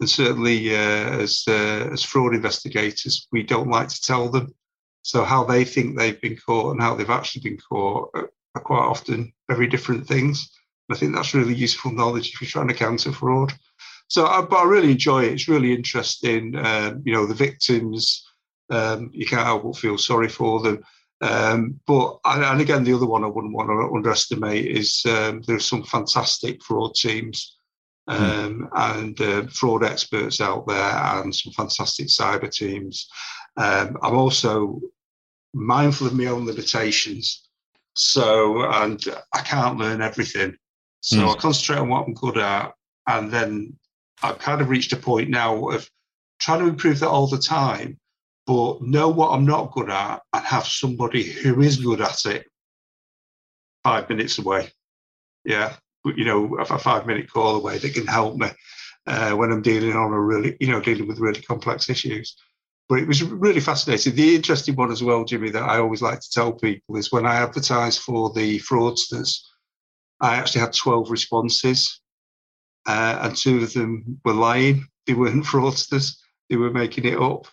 And 0.00 0.10
certainly, 0.10 0.74
uh, 0.74 1.20
as 1.22 1.44
uh, 1.48 1.88
as 1.92 2.04
fraud 2.04 2.34
investigators, 2.34 3.26
we 3.32 3.42
don't 3.42 3.70
like 3.70 3.88
to 3.88 4.00
tell 4.00 4.30
them 4.30 4.54
so 5.02 5.24
how 5.24 5.42
they 5.42 5.64
think 5.64 5.96
they've 5.96 6.20
been 6.20 6.36
caught 6.36 6.72
and 6.72 6.82
how 6.82 6.94
they've 6.94 7.08
actually 7.08 7.42
been 7.42 7.58
caught 7.58 8.10
are, 8.14 8.30
quite 8.62 8.84
often 8.84 9.32
very 9.48 9.66
different 9.66 10.06
things. 10.06 10.50
I 10.90 10.96
think 10.96 11.14
that's 11.14 11.34
really 11.34 11.54
useful 11.54 11.92
knowledge 11.92 12.32
if 12.32 12.40
you're 12.40 12.48
trying 12.48 12.68
to 12.68 12.74
counter 12.74 13.12
fraud. 13.12 13.52
So, 14.08 14.26
I, 14.26 14.40
but 14.40 14.56
I 14.56 14.64
really 14.64 14.92
enjoy 14.92 15.24
it. 15.24 15.32
It's 15.32 15.48
really 15.48 15.74
interesting. 15.74 16.56
Um, 16.56 17.02
you 17.04 17.12
know, 17.12 17.26
the 17.26 17.34
victims, 17.34 18.26
um, 18.70 19.10
you 19.12 19.26
can't 19.26 19.44
help 19.44 19.64
but 19.64 19.76
feel 19.76 19.98
sorry 19.98 20.28
for 20.28 20.60
them. 20.60 20.82
Um, 21.20 21.80
but 21.86 22.18
and 22.24 22.60
again, 22.60 22.84
the 22.84 22.94
other 22.94 23.06
one 23.06 23.24
I 23.24 23.28
wouldn't 23.28 23.52
want 23.52 23.68
to 23.68 23.94
underestimate 23.94 24.66
is 24.66 25.02
um, 25.06 25.42
there 25.42 25.56
are 25.56 25.60
some 25.60 25.82
fantastic 25.82 26.62
fraud 26.62 26.94
teams 26.94 27.58
mm. 28.08 28.68
and 28.72 29.20
uh, 29.20 29.46
fraud 29.48 29.84
experts 29.84 30.40
out 30.40 30.66
there, 30.66 30.76
and 30.76 31.34
some 31.34 31.52
fantastic 31.52 32.06
cyber 32.06 32.50
teams. 32.50 33.08
Um, 33.56 33.98
I'm 34.02 34.16
also 34.16 34.80
mindful 35.54 36.06
of 36.06 36.14
my 36.14 36.26
own 36.26 36.46
limitations. 36.46 37.47
So, 37.94 38.62
and 38.70 39.02
I 39.34 39.40
can't 39.40 39.78
learn 39.78 40.00
everything. 40.00 40.56
So 41.00 41.18
mm. 41.18 41.34
I 41.34 41.38
concentrate 41.38 41.78
on 41.78 41.88
what 41.88 42.06
I'm 42.06 42.14
good 42.14 42.38
at. 42.38 42.72
And 43.06 43.30
then 43.30 43.76
I've 44.22 44.38
kind 44.38 44.60
of 44.60 44.68
reached 44.68 44.92
a 44.92 44.96
point 44.96 45.30
now 45.30 45.68
of 45.68 45.88
trying 46.40 46.60
to 46.60 46.68
improve 46.68 47.00
that 47.00 47.08
all 47.08 47.26
the 47.26 47.38
time, 47.38 47.98
but 48.46 48.82
know 48.82 49.08
what 49.08 49.30
I'm 49.30 49.46
not 49.46 49.72
good 49.72 49.90
at 49.90 50.22
and 50.32 50.44
have 50.44 50.66
somebody 50.66 51.22
who 51.22 51.60
is 51.60 51.76
good 51.76 52.00
at 52.00 52.24
it 52.26 52.46
five 53.82 54.08
minutes 54.08 54.38
away. 54.38 54.70
Yeah. 55.44 55.76
You 56.04 56.24
know, 56.24 56.56
a 56.56 56.78
five 56.78 57.06
minute 57.06 57.30
call 57.30 57.56
away 57.56 57.78
that 57.78 57.94
can 57.94 58.06
help 58.06 58.36
me 58.36 58.48
uh, 59.06 59.32
when 59.32 59.50
I'm 59.50 59.62
dealing 59.62 59.96
on 59.96 60.12
a 60.12 60.20
really, 60.20 60.56
you 60.60 60.68
know, 60.68 60.80
dealing 60.80 61.08
with 61.08 61.18
really 61.18 61.40
complex 61.40 61.88
issues. 61.90 62.36
But 62.88 63.00
it 63.00 63.08
was 63.08 63.22
really 63.22 63.60
fascinating. 63.60 64.14
The 64.14 64.34
interesting 64.36 64.74
one 64.74 64.90
as 64.90 65.02
well, 65.02 65.24
Jimmy, 65.24 65.50
that 65.50 65.62
I 65.62 65.78
always 65.78 66.00
like 66.00 66.20
to 66.20 66.30
tell 66.30 66.52
people 66.52 66.96
is 66.96 67.12
when 67.12 67.26
I 67.26 67.36
advertised 67.36 68.00
for 68.00 68.30
the 68.30 68.58
fraudsters, 68.60 69.40
I 70.20 70.36
actually 70.36 70.62
had 70.62 70.72
12 70.72 71.10
responses, 71.10 72.00
uh, 72.86 73.18
and 73.22 73.36
two 73.36 73.62
of 73.62 73.72
them 73.74 74.20
were 74.24 74.32
lying. 74.32 74.86
They 75.06 75.14
weren't 75.14 75.44
fraudsters, 75.52 76.16
they 76.48 76.56
were 76.56 76.70
making 76.70 77.04
it 77.04 77.18
up. 77.18 77.46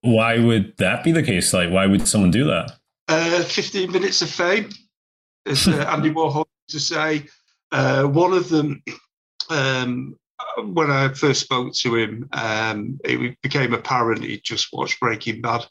Why 0.00 0.38
would 0.38 0.76
that 0.78 1.04
be 1.04 1.12
the 1.12 1.22
case? 1.22 1.52
Like, 1.52 1.70
why 1.70 1.86
would 1.86 2.08
someone 2.08 2.30
do 2.30 2.44
that? 2.44 2.72
Uh, 3.06 3.42
15 3.42 3.92
minutes 3.92 4.22
of 4.22 4.30
fame, 4.30 4.70
as 5.44 5.68
uh, 5.68 5.72
Andy 5.90 6.10
Warhol 6.10 6.46
used 6.68 6.88
to 6.88 6.94
say. 6.94 7.26
Uh, 7.70 8.04
one 8.04 8.32
of 8.32 8.48
them 8.48 8.82
um, 9.50 10.16
when 10.58 10.90
I 10.90 11.12
first 11.12 11.40
spoke 11.40 11.74
to 11.74 11.96
him, 11.96 12.28
um, 12.32 13.00
it 13.04 13.40
became 13.42 13.74
apparent 13.74 14.24
he 14.24 14.40
just 14.40 14.68
watched 14.72 15.00
Breaking 15.00 15.40
Bad 15.40 15.66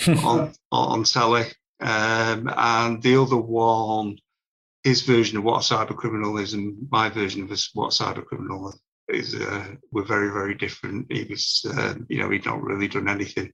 on, 0.06 0.52
on 0.70 1.04
telly. 1.04 1.44
Um, 1.80 2.50
and 2.56 3.02
the 3.02 3.20
other 3.20 3.36
one, 3.36 4.18
his 4.82 5.02
version 5.02 5.38
of 5.38 5.44
what 5.44 5.70
a 5.70 5.74
cyber 5.74 5.96
criminal 5.96 6.38
is, 6.38 6.54
and 6.54 6.76
my 6.90 7.08
version 7.08 7.42
of 7.42 7.50
what 7.74 7.94
a 7.94 8.02
cyber 8.02 8.24
criminal 8.24 8.74
is, 9.08 9.34
uh, 9.34 9.74
were 9.92 10.04
very, 10.04 10.30
very 10.30 10.54
different. 10.54 11.06
He 11.10 11.24
was, 11.24 11.64
um, 11.76 12.06
you 12.08 12.18
know, 12.18 12.30
he'd 12.30 12.46
not 12.46 12.62
really 12.62 12.88
done 12.88 13.08
anything, 13.08 13.52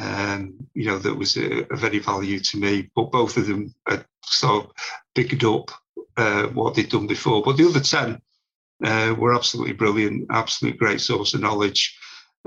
um, 0.00 0.54
you 0.74 0.86
know, 0.86 0.98
that 0.98 1.14
was 1.14 1.36
uh, 1.36 1.64
of 1.70 1.84
any 1.84 1.98
value 1.98 2.40
to 2.40 2.58
me. 2.58 2.90
But 2.94 3.12
both 3.12 3.36
of 3.36 3.46
them 3.46 3.74
had 3.86 4.04
sort 4.24 4.64
of 4.64 4.70
picked 5.14 5.44
up 5.44 5.70
uh, 6.16 6.44
what 6.48 6.74
they'd 6.74 6.88
done 6.88 7.06
before. 7.06 7.42
But 7.42 7.56
the 7.56 7.68
other 7.68 7.80
10, 7.80 8.20
uh, 8.84 9.14
were 9.18 9.34
absolutely 9.34 9.74
brilliant, 9.74 10.26
absolute 10.30 10.78
great 10.78 11.00
source 11.00 11.34
of 11.34 11.40
knowledge, 11.40 11.96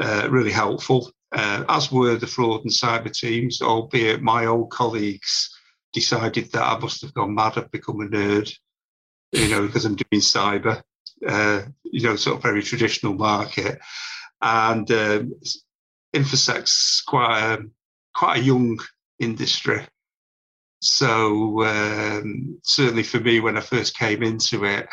uh, 0.01 0.27
really 0.30 0.51
helpful, 0.51 1.12
uh, 1.32 1.63
as 1.70 1.92
were 1.92 2.15
the 2.18 2.27
fraud 2.27 2.62
and 2.62 2.72
cyber 2.72 3.12
teams, 3.12 3.62
albeit 3.62 4.22
my 4.22 4.46
old 4.46 4.70
colleagues 4.70 5.50
decided 5.94 6.51
that 6.51 6.63
I 6.63 6.77
must 6.77 7.01
have 7.01 7.13
gone 7.13 7.34
mad, 7.34 7.58
I've 7.58 7.72
become 7.72 8.01
a 8.01 8.06
nerd, 8.06 8.54
you 9.32 9.50
know, 9.50 9.65
because 9.65 9.86
I'm 9.86 9.96
doing 9.96 10.22
cyber. 10.22 10.82
uh, 11.27 11.62
you 11.84 12.01
know, 12.01 12.15
sort 12.15 12.38
of 12.38 12.44
very 12.44 12.62
traditional 12.62 13.13
market. 13.13 13.80
And 14.42 14.89
um, 14.92 15.34
infosec's 16.13 17.04
quite 17.06 17.39
a, 17.39 17.63
quite 18.13 18.39
a 18.39 18.44
young 18.44 18.80
industry. 19.20 19.86
So 20.82 21.63
um, 21.63 22.60
certainly 22.63 23.04
for 23.04 23.20
me, 23.20 23.39
when 23.39 23.58
I 23.58 23.62
first 23.62 23.98
came 23.98 24.22
into 24.24 24.65
it, 24.65 24.88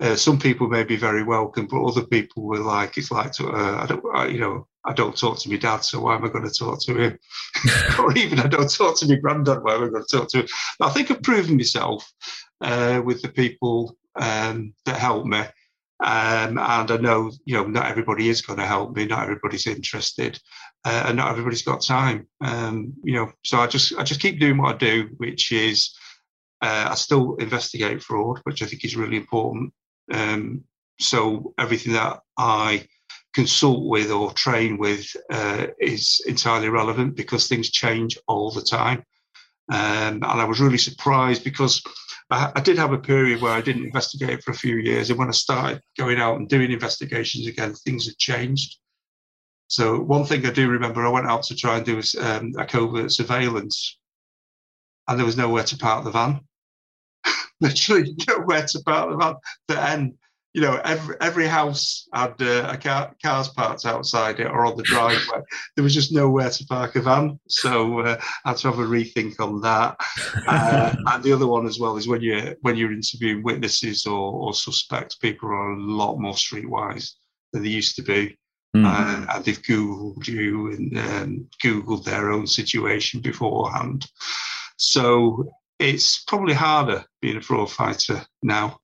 uh, 0.00 0.16
some 0.16 0.38
people 0.38 0.68
may 0.68 0.84
be 0.84 0.96
very 0.96 1.22
welcome, 1.22 1.66
but 1.66 1.84
other 1.84 2.04
people 2.04 2.42
were 2.42 2.58
like, 2.58 2.98
"It's 2.98 3.10
like, 3.10 3.32
to, 3.32 3.48
uh, 3.48 3.82
I 3.82 3.86
don't, 3.86 4.04
I, 4.14 4.26
you 4.26 4.40
know, 4.40 4.66
I 4.84 4.92
don't 4.92 5.16
talk 5.16 5.38
to 5.38 5.50
my 5.50 5.56
dad, 5.56 5.84
so 5.84 6.00
why 6.00 6.16
am 6.16 6.24
I 6.24 6.28
going 6.28 6.48
to 6.48 6.50
talk 6.50 6.80
to 6.82 6.96
him? 6.96 7.18
or 7.98 8.16
even 8.16 8.40
I 8.40 8.46
don't 8.48 8.70
talk 8.70 8.96
to 8.98 9.08
my 9.08 9.16
granddad, 9.16 9.62
why 9.62 9.74
am 9.74 9.84
I 9.84 9.88
going 9.88 10.04
to 10.06 10.16
talk 10.16 10.28
to 10.30 10.40
him? 10.40 10.46
But 10.78 10.86
I 10.86 10.90
think 10.90 11.10
I've 11.10 11.22
proven 11.22 11.56
myself 11.56 12.10
uh, 12.60 13.00
with 13.04 13.22
the 13.22 13.28
people 13.28 13.96
um, 14.16 14.74
that 14.84 14.98
help 14.98 15.26
me. 15.26 15.40
Um, 16.00 16.58
and 16.58 16.90
I 16.90 16.96
know, 16.96 17.30
you 17.44 17.54
know, 17.54 17.64
not 17.64 17.86
everybody 17.86 18.28
is 18.28 18.42
going 18.42 18.58
to 18.58 18.66
help 18.66 18.96
me. 18.96 19.06
Not 19.06 19.22
everybody's 19.22 19.66
interested, 19.66 20.38
uh, 20.84 21.04
and 21.06 21.16
not 21.16 21.30
everybody's 21.30 21.62
got 21.62 21.82
time. 21.82 22.26
Um, 22.40 22.94
you 23.04 23.14
know, 23.14 23.32
so 23.44 23.58
I 23.58 23.68
just 23.68 23.96
I 23.96 24.02
just 24.02 24.20
keep 24.20 24.40
doing 24.40 24.58
what 24.58 24.74
I 24.74 24.78
do, 24.78 25.08
which 25.18 25.52
is 25.52 25.96
uh, 26.60 26.88
I 26.90 26.94
still 26.96 27.36
investigate 27.36 28.02
fraud, 28.02 28.40
which 28.42 28.62
I 28.62 28.66
think 28.66 28.84
is 28.84 28.96
really 28.96 29.16
important. 29.16 29.72
Um, 30.12 30.64
so 31.00 31.54
everything 31.58 31.92
that 31.94 32.20
I 32.38 32.86
consult 33.34 33.84
with 33.84 34.10
or 34.10 34.32
train 34.32 34.78
with 34.78 35.06
uh, 35.30 35.66
is 35.80 36.20
entirely 36.26 36.68
relevant 36.68 37.16
because 37.16 37.48
things 37.48 37.70
change 37.70 38.16
all 38.28 38.50
the 38.50 38.62
time. 38.62 39.04
Um, 39.70 40.22
and 40.22 40.24
I 40.24 40.44
was 40.44 40.60
really 40.60 40.78
surprised 40.78 41.42
because 41.42 41.82
I, 42.30 42.52
I, 42.54 42.60
did 42.60 42.76
have 42.76 42.92
a 42.92 42.98
period 42.98 43.40
where 43.40 43.52
I 43.52 43.62
didn't 43.62 43.84
investigate 43.84 44.42
for 44.42 44.50
a 44.50 44.56
few 44.56 44.76
years. 44.76 45.08
And 45.08 45.18
when 45.18 45.28
I 45.28 45.32
started 45.32 45.80
going 45.98 46.18
out 46.18 46.36
and 46.36 46.48
doing 46.48 46.70
investigations 46.70 47.46
again, 47.46 47.74
things 47.74 48.06
had 48.06 48.18
changed. 48.18 48.76
So, 49.68 49.98
one 49.98 50.24
thing 50.24 50.44
I 50.44 50.50
do 50.50 50.68
remember, 50.68 51.04
I 51.04 51.10
went 51.10 51.26
out 51.26 51.44
to 51.44 51.56
try 51.56 51.78
and 51.78 51.86
do 51.86 52.02
um, 52.20 52.52
a 52.58 52.66
covert 52.66 53.10
surveillance, 53.10 53.98
and 55.08 55.18
there 55.18 55.26
was 55.26 55.38
nowhere 55.38 55.64
to 55.64 55.76
park 55.78 56.04
the 56.04 56.10
van. 56.10 56.40
Literally 57.60 58.16
nowhere 58.28 58.66
to 58.66 58.82
park 58.84 59.10
the 59.10 59.16
van. 59.16 59.34
The 59.68 59.80
end 59.80 60.14
you 60.54 60.60
know, 60.60 60.80
every 60.84 61.16
every 61.20 61.46
house 61.48 62.08
had 62.14 62.40
uh, 62.40 62.68
a 62.70 62.76
car, 62.76 63.12
cars 63.20 63.48
parked 63.48 63.84
outside 63.84 64.38
it 64.38 64.46
or 64.46 64.64
on 64.64 64.76
the 64.76 64.84
driveway. 64.84 65.42
there 65.76 65.82
was 65.82 65.92
just 65.92 66.12
nowhere 66.12 66.48
to 66.48 66.64
park 66.66 66.94
a 66.94 67.02
van, 67.02 67.40
so 67.48 68.00
uh, 68.00 68.20
I 68.44 68.50
had 68.50 68.58
to 68.58 68.70
have 68.70 68.78
a 68.78 68.84
rethink 68.84 69.40
on 69.40 69.60
that. 69.62 69.96
Uh, 70.46 70.94
and 71.06 71.24
the 71.24 71.32
other 71.32 71.48
one 71.48 71.66
as 71.66 71.80
well 71.80 71.96
is 71.96 72.06
when 72.06 72.20
you 72.20 72.54
when 72.60 72.76
you're 72.76 72.92
interviewing 72.92 73.42
witnesses 73.42 74.06
or, 74.06 74.32
or 74.32 74.54
suspects, 74.54 75.16
people 75.16 75.48
are 75.48 75.72
a 75.72 75.82
lot 75.82 76.18
more 76.18 76.34
streetwise 76.34 77.10
than 77.52 77.64
they 77.64 77.68
used 77.68 77.96
to 77.96 78.02
be. 78.02 78.38
Mm. 78.76 79.28
and 79.32 79.44
they've 79.44 79.62
Googled 79.62 80.26
you 80.26 80.72
and 80.72 80.98
um, 80.98 81.48
Googled 81.62 82.04
their 82.04 82.32
own 82.32 82.44
situation 82.44 83.20
beforehand. 83.20 84.10
So 84.78 85.48
it's 85.78 86.22
probably 86.24 86.54
harder 86.54 87.04
being 87.20 87.36
a 87.36 87.40
fraud 87.40 87.70
fighter 87.70 88.24
now 88.42 88.78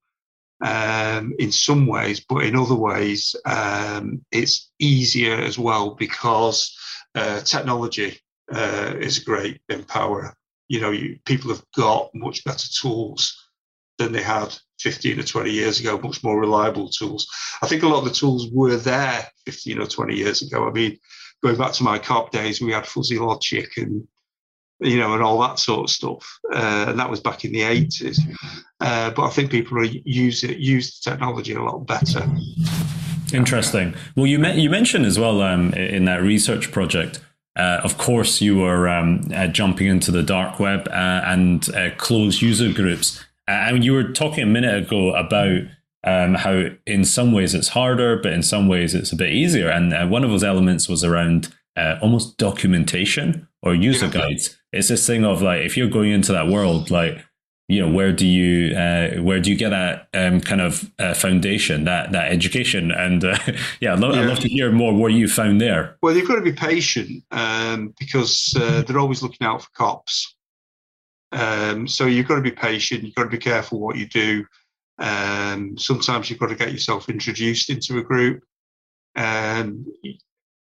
um, 0.62 1.34
in 1.38 1.52
some 1.52 1.86
ways, 1.86 2.20
but 2.20 2.44
in 2.44 2.56
other 2.56 2.74
ways, 2.74 3.34
um, 3.46 4.24
it's 4.30 4.70
easier 4.78 5.36
as 5.36 5.58
well 5.58 5.94
because 5.94 6.76
uh, 7.14 7.40
technology 7.40 8.18
uh, 8.52 8.94
is 8.98 9.18
a 9.18 9.24
great 9.24 9.60
empower. 9.68 10.34
You 10.68 10.80
know, 10.80 10.90
you, 10.90 11.18
people 11.24 11.50
have 11.50 11.64
got 11.76 12.14
much 12.14 12.44
better 12.44 12.68
tools 12.68 13.36
than 13.98 14.12
they 14.12 14.22
had 14.22 14.56
15 14.80 15.20
or 15.20 15.22
20 15.22 15.50
years 15.50 15.80
ago, 15.80 15.98
much 15.98 16.22
more 16.22 16.40
reliable 16.40 16.88
tools. 16.88 17.26
I 17.62 17.66
think 17.66 17.82
a 17.82 17.88
lot 17.88 17.98
of 17.98 18.04
the 18.04 18.14
tools 18.14 18.48
were 18.52 18.76
there 18.76 19.26
15 19.46 19.80
or 19.80 19.86
20 19.86 20.14
years 20.14 20.42
ago. 20.42 20.68
I 20.68 20.72
mean, 20.72 20.98
going 21.42 21.56
back 21.56 21.72
to 21.72 21.82
my 21.82 21.98
cop 21.98 22.30
days, 22.30 22.60
we 22.60 22.72
had 22.72 22.86
fuzzy 22.86 23.18
logic 23.18 23.76
and 23.76 24.06
you 24.80 24.98
know, 24.98 25.14
and 25.14 25.22
all 25.22 25.40
that 25.40 25.58
sort 25.58 25.80
of 25.80 25.90
stuff. 25.90 26.38
Uh, 26.52 26.86
and 26.88 26.98
that 26.98 27.10
was 27.10 27.20
back 27.20 27.44
in 27.44 27.52
the 27.52 27.60
80s. 27.60 28.18
Uh, 28.80 29.10
but 29.10 29.24
I 29.24 29.30
think 29.30 29.50
people 29.50 29.78
are 29.78 29.84
use 29.84 30.42
it, 30.42 30.58
use 30.58 30.98
the 30.98 31.10
technology 31.10 31.52
a 31.52 31.62
lot 31.62 31.86
better. 31.86 32.26
Interesting. 33.32 33.94
Well, 34.16 34.26
you 34.26 34.44
you 34.46 34.70
mentioned 34.70 35.06
as 35.06 35.18
well 35.18 35.42
um, 35.42 35.72
in 35.74 36.06
that 36.06 36.22
research 36.22 36.72
project. 36.72 37.20
Uh, 37.56 37.80
of 37.84 37.98
course, 37.98 38.40
you 38.40 38.56
were 38.56 38.88
um, 38.88 39.28
uh, 39.34 39.46
jumping 39.46 39.88
into 39.88 40.10
the 40.10 40.22
dark 40.22 40.58
web 40.58 40.88
uh, 40.88 41.22
and 41.24 41.68
uh, 41.74 41.90
closed 41.96 42.40
user 42.40 42.72
groups. 42.72 43.22
and 43.46 43.84
you 43.84 43.92
were 43.92 44.04
talking 44.12 44.44
a 44.44 44.46
minute 44.46 44.86
ago 44.86 45.12
about 45.14 45.62
um, 46.04 46.34
how, 46.34 46.66
in 46.86 47.04
some 47.04 47.32
ways, 47.32 47.54
it's 47.54 47.68
harder, 47.68 48.16
but 48.16 48.32
in 48.32 48.42
some 48.42 48.68
ways, 48.68 48.94
it's 48.94 49.12
a 49.12 49.16
bit 49.16 49.32
easier. 49.32 49.68
And 49.68 50.10
one 50.10 50.24
of 50.24 50.30
those 50.30 50.44
elements 50.44 50.88
was 50.88 51.04
around 51.04 51.52
almost 51.76 52.38
documentation 52.38 53.48
or 53.62 53.74
user 53.74 54.06
yeah. 54.06 54.12
guides. 54.12 54.56
It's 54.72 54.88
this 54.88 55.06
thing 55.06 55.24
of 55.24 55.42
like 55.42 55.62
if 55.62 55.76
you're 55.76 55.88
going 55.88 56.12
into 56.12 56.32
that 56.32 56.48
world 56.48 56.90
like 56.90 57.24
you 57.70 57.80
know 57.80 57.92
where 57.92 58.12
do 58.12 58.26
you 58.26 58.74
uh, 58.76 59.22
where 59.22 59.38
do 59.38 59.48
you 59.48 59.56
get 59.56 59.70
that 59.70 60.08
um, 60.12 60.40
kind 60.40 60.60
of 60.60 60.90
uh, 60.98 61.14
foundation 61.14 61.84
that 61.84 62.10
that 62.10 62.32
education? 62.32 62.90
And 62.90 63.24
uh, 63.24 63.38
yeah, 63.80 63.92
I'd 63.92 64.00
love, 64.00 64.16
yeah. 64.16 64.22
I'd 64.22 64.26
love, 64.26 64.40
to 64.40 64.48
hear 64.48 64.72
more 64.72 64.92
what 64.92 65.12
you 65.12 65.28
found 65.28 65.60
there. 65.60 65.96
Well 66.02 66.16
you've 66.16 66.26
got 66.26 66.34
to 66.34 66.42
be 66.42 66.52
patient 66.52 67.22
um, 67.30 67.94
because 67.98 68.54
uh, 68.60 68.82
they're 68.82 68.98
always 68.98 69.22
looking 69.22 69.46
out 69.46 69.62
for 69.62 69.68
cops. 69.74 70.34
Um, 71.30 71.86
so 71.86 72.06
you've 72.06 72.26
got 72.26 72.34
to 72.34 72.40
be 72.40 72.50
patient 72.50 73.04
you've 73.04 73.14
got 73.14 73.22
to 73.22 73.30
be 73.30 73.38
careful 73.38 73.78
what 73.78 73.96
you 73.96 74.08
do. 74.08 74.44
Um, 74.98 75.78
sometimes 75.78 76.28
you've 76.28 76.40
got 76.40 76.48
to 76.48 76.56
get 76.56 76.72
yourself 76.72 77.08
introduced 77.08 77.70
into 77.70 77.98
a 77.98 78.02
group. 78.02 78.42
Um, 79.14 79.86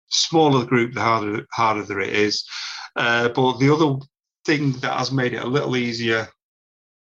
smaller 0.09 0.61
the 0.61 0.67
group 0.67 0.95
the 0.95 1.01
harder 1.01 1.47
harder 1.53 2.01
it 2.01 2.11
is 2.11 2.47
uh, 2.97 3.29
but 3.29 3.59
the 3.59 3.73
other 3.73 3.99
thing 4.47 4.73
that 4.81 4.97
has 4.97 5.13
made 5.13 5.35
it 5.35 5.43
a 5.43 5.47
little 5.47 5.77
easier. 5.77 6.29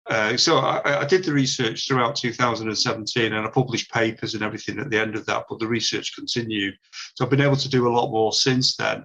Uh, 0.08 0.36
so 0.36 0.58
I, 0.58 1.00
I, 1.00 1.04
did 1.04 1.24
the 1.24 1.32
research 1.32 1.88
throughout 1.88 2.14
2017 2.14 3.32
and 3.32 3.46
I 3.46 3.50
published 3.50 3.90
papers 3.90 4.34
and 4.34 4.42
everything 4.42 4.78
at 4.78 4.88
the 4.88 5.00
end 5.00 5.16
of 5.16 5.26
that, 5.26 5.46
but 5.48 5.58
the 5.58 5.66
research 5.66 6.14
continued. 6.14 6.74
So 7.14 7.24
I've 7.24 7.30
been 7.30 7.40
able 7.40 7.56
to 7.56 7.68
do 7.68 7.88
a 7.88 7.94
lot 7.94 8.10
more 8.10 8.32
since 8.32 8.76
then. 8.76 9.04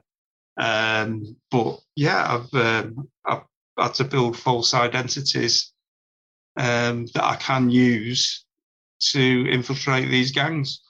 Um, 0.58 1.36
but 1.50 1.80
yeah, 1.96 2.40
I've, 2.54 2.54
um, 2.54 3.10
I've 3.26 3.44
had 3.80 3.94
to 3.96 4.04
build 4.04 4.38
false 4.38 4.76
identities 4.76 5.72
um, 6.58 7.08
that 7.16 7.24
I 7.24 7.36
can 7.38 7.72
use 7.72 8.46
to 9.12 9.50
infiltrate 9.50 10.10
these 10.10 10.32
gangs. 10.32 10.82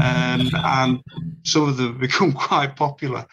Um, 0.00 0.48
and 0.54 1.02
some 1.44 1.68
of 1.68 1.76
them 1.76 1.98
become 2.00 2.32
quite 2.32 2.76
popular 2.76 3.26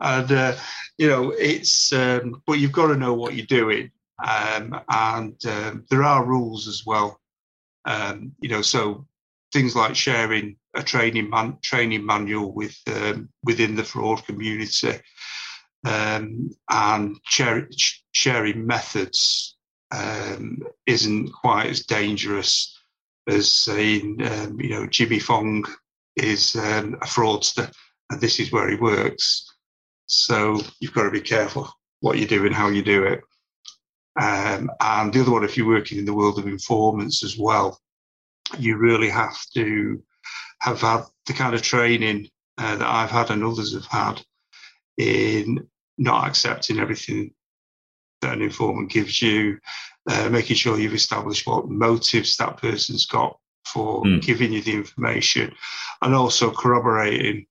and 0.00 0.30
uh, 0.32 0.54
you 0.98 1.08
know 1.08 1.30
it's 1.30 1.92
um, 1.92 2.42
but 2.46 2.54
you've 2.54 2.72
got 2.72 2.88
to 2.88 2.96
know 2.96 3.14
what 3.14 3.34
you're 3.34 3.46
doing. 3.46 3.90
Um, 4.18 4.80
and 4.88 5.36
um, 5.46 5.84
there 5.90 6.02
are 6.02 6.24
rules 6.24 6.68
as 6.68 6.84
well. 6.86 7.20
Um, 7.84 8.32
you 8.40 8.48
know 8.48 8.62
so 8.62 9.06
things 9.52 9.76
like 9.76 9.94
sharing 9.94 10.56
a 10.74 10.82
training 10.82 11.30
man- 11.30 11.58
training 11.62 12.04
manual 12.04 12.52
with 12.52 12.76
um, 12.88 13.28
within 13.44 13.76
the 13.76 13.84
fraud 13.84 14.24
community 14.26 14.94
um, 15.86 16.50
and 16.70 17.16
share- 17.24 17.68
sharing 18.12 18.66
methods 18.66 19.56
isn't 20.86 21.32
quite 21.32 21.66
as 21.66 21.86
dangerous 21.86 22.76
as 23.28 23.52
saying 23.52 24.18
you 24.58 24.70
know 24.70 24.86
Jimmy 24.86 25.20
Fong 25.20 25.64
is 26.16 26.54
a 26.56 26.82
fraudster 27.04 27.70
and 28.10 28.20
this 28.20 28.40
is 28.40 28.50
where 28.50 28.68
he 28.68 28.76
works 28.76 29.55
so 30.06 30.60
you've 30.80 30.94
got 30.94 31.04
to 31.04 31.10
be 31.10 31.20
careful 31.20 31.70
what 32.00 32.18
you 32.18 32.26
do 32.26 32.46
and 32.46 32.54
how 32.54 32.68
you 32.68 32.82
do 32.82 33.04
it. 33.04 33.20
Um, 34.20 34.70
and 34.80 35.12
the 35.12 35.20
other 35.20 35.32
one, 35.32 35.44
if 35.44 35.56
you're 35.56 35.66
working 35.66 35.98
in 35.98 36.04
the 36.04 36.14
world 36.14 36.38
of 36.38 36.46
informants 36.46 37.22
as 37.22 37.36
well, 37.36 37.78
you 38.58 38.76
really 38.76 39.10
have 39.10 39.36
to 39.54 40.02
have 40.60 40.80
had 40.80 41.02
the 41.26 41.32
kind 41.32 41.54
of 41.54 41.62
training 41.62 42.28
uh, 42.58 42.76
that 42.76 42.88
I've 42.88 43.10
had 43.10 43.30
and 43.30 43.44
others 43.44 43.74
have 43.74 43.86
had 43.86 44.22
in 44.96 45.66
not 45.98 46.26
accepting 46.26 46.78
everything 46.78 47.32
that 48.22 48.32
an 48.32 48.42
informant 48.42 48.90
gives 48.90 49.20
you, 49.20 49.58
uh, 50.08 50.28
making 50.30 50.56
sure 50.56 50.78
you've 50.78 50.94
established 50.94 51.46
what 51.46 51.68
motives 51.68 52.36
that 52.36 52.56
person's 52.56 53.06
got 53.06 53.38
for 53.66 54.02
mm. 54.04 54.22
giving 54.22 54.52
you 54.52 54.62
the 54.62 54.72
information, 54.72 55.52
and 56.02 56.14
also 56.14 56.50
corroborating 56.50 57.46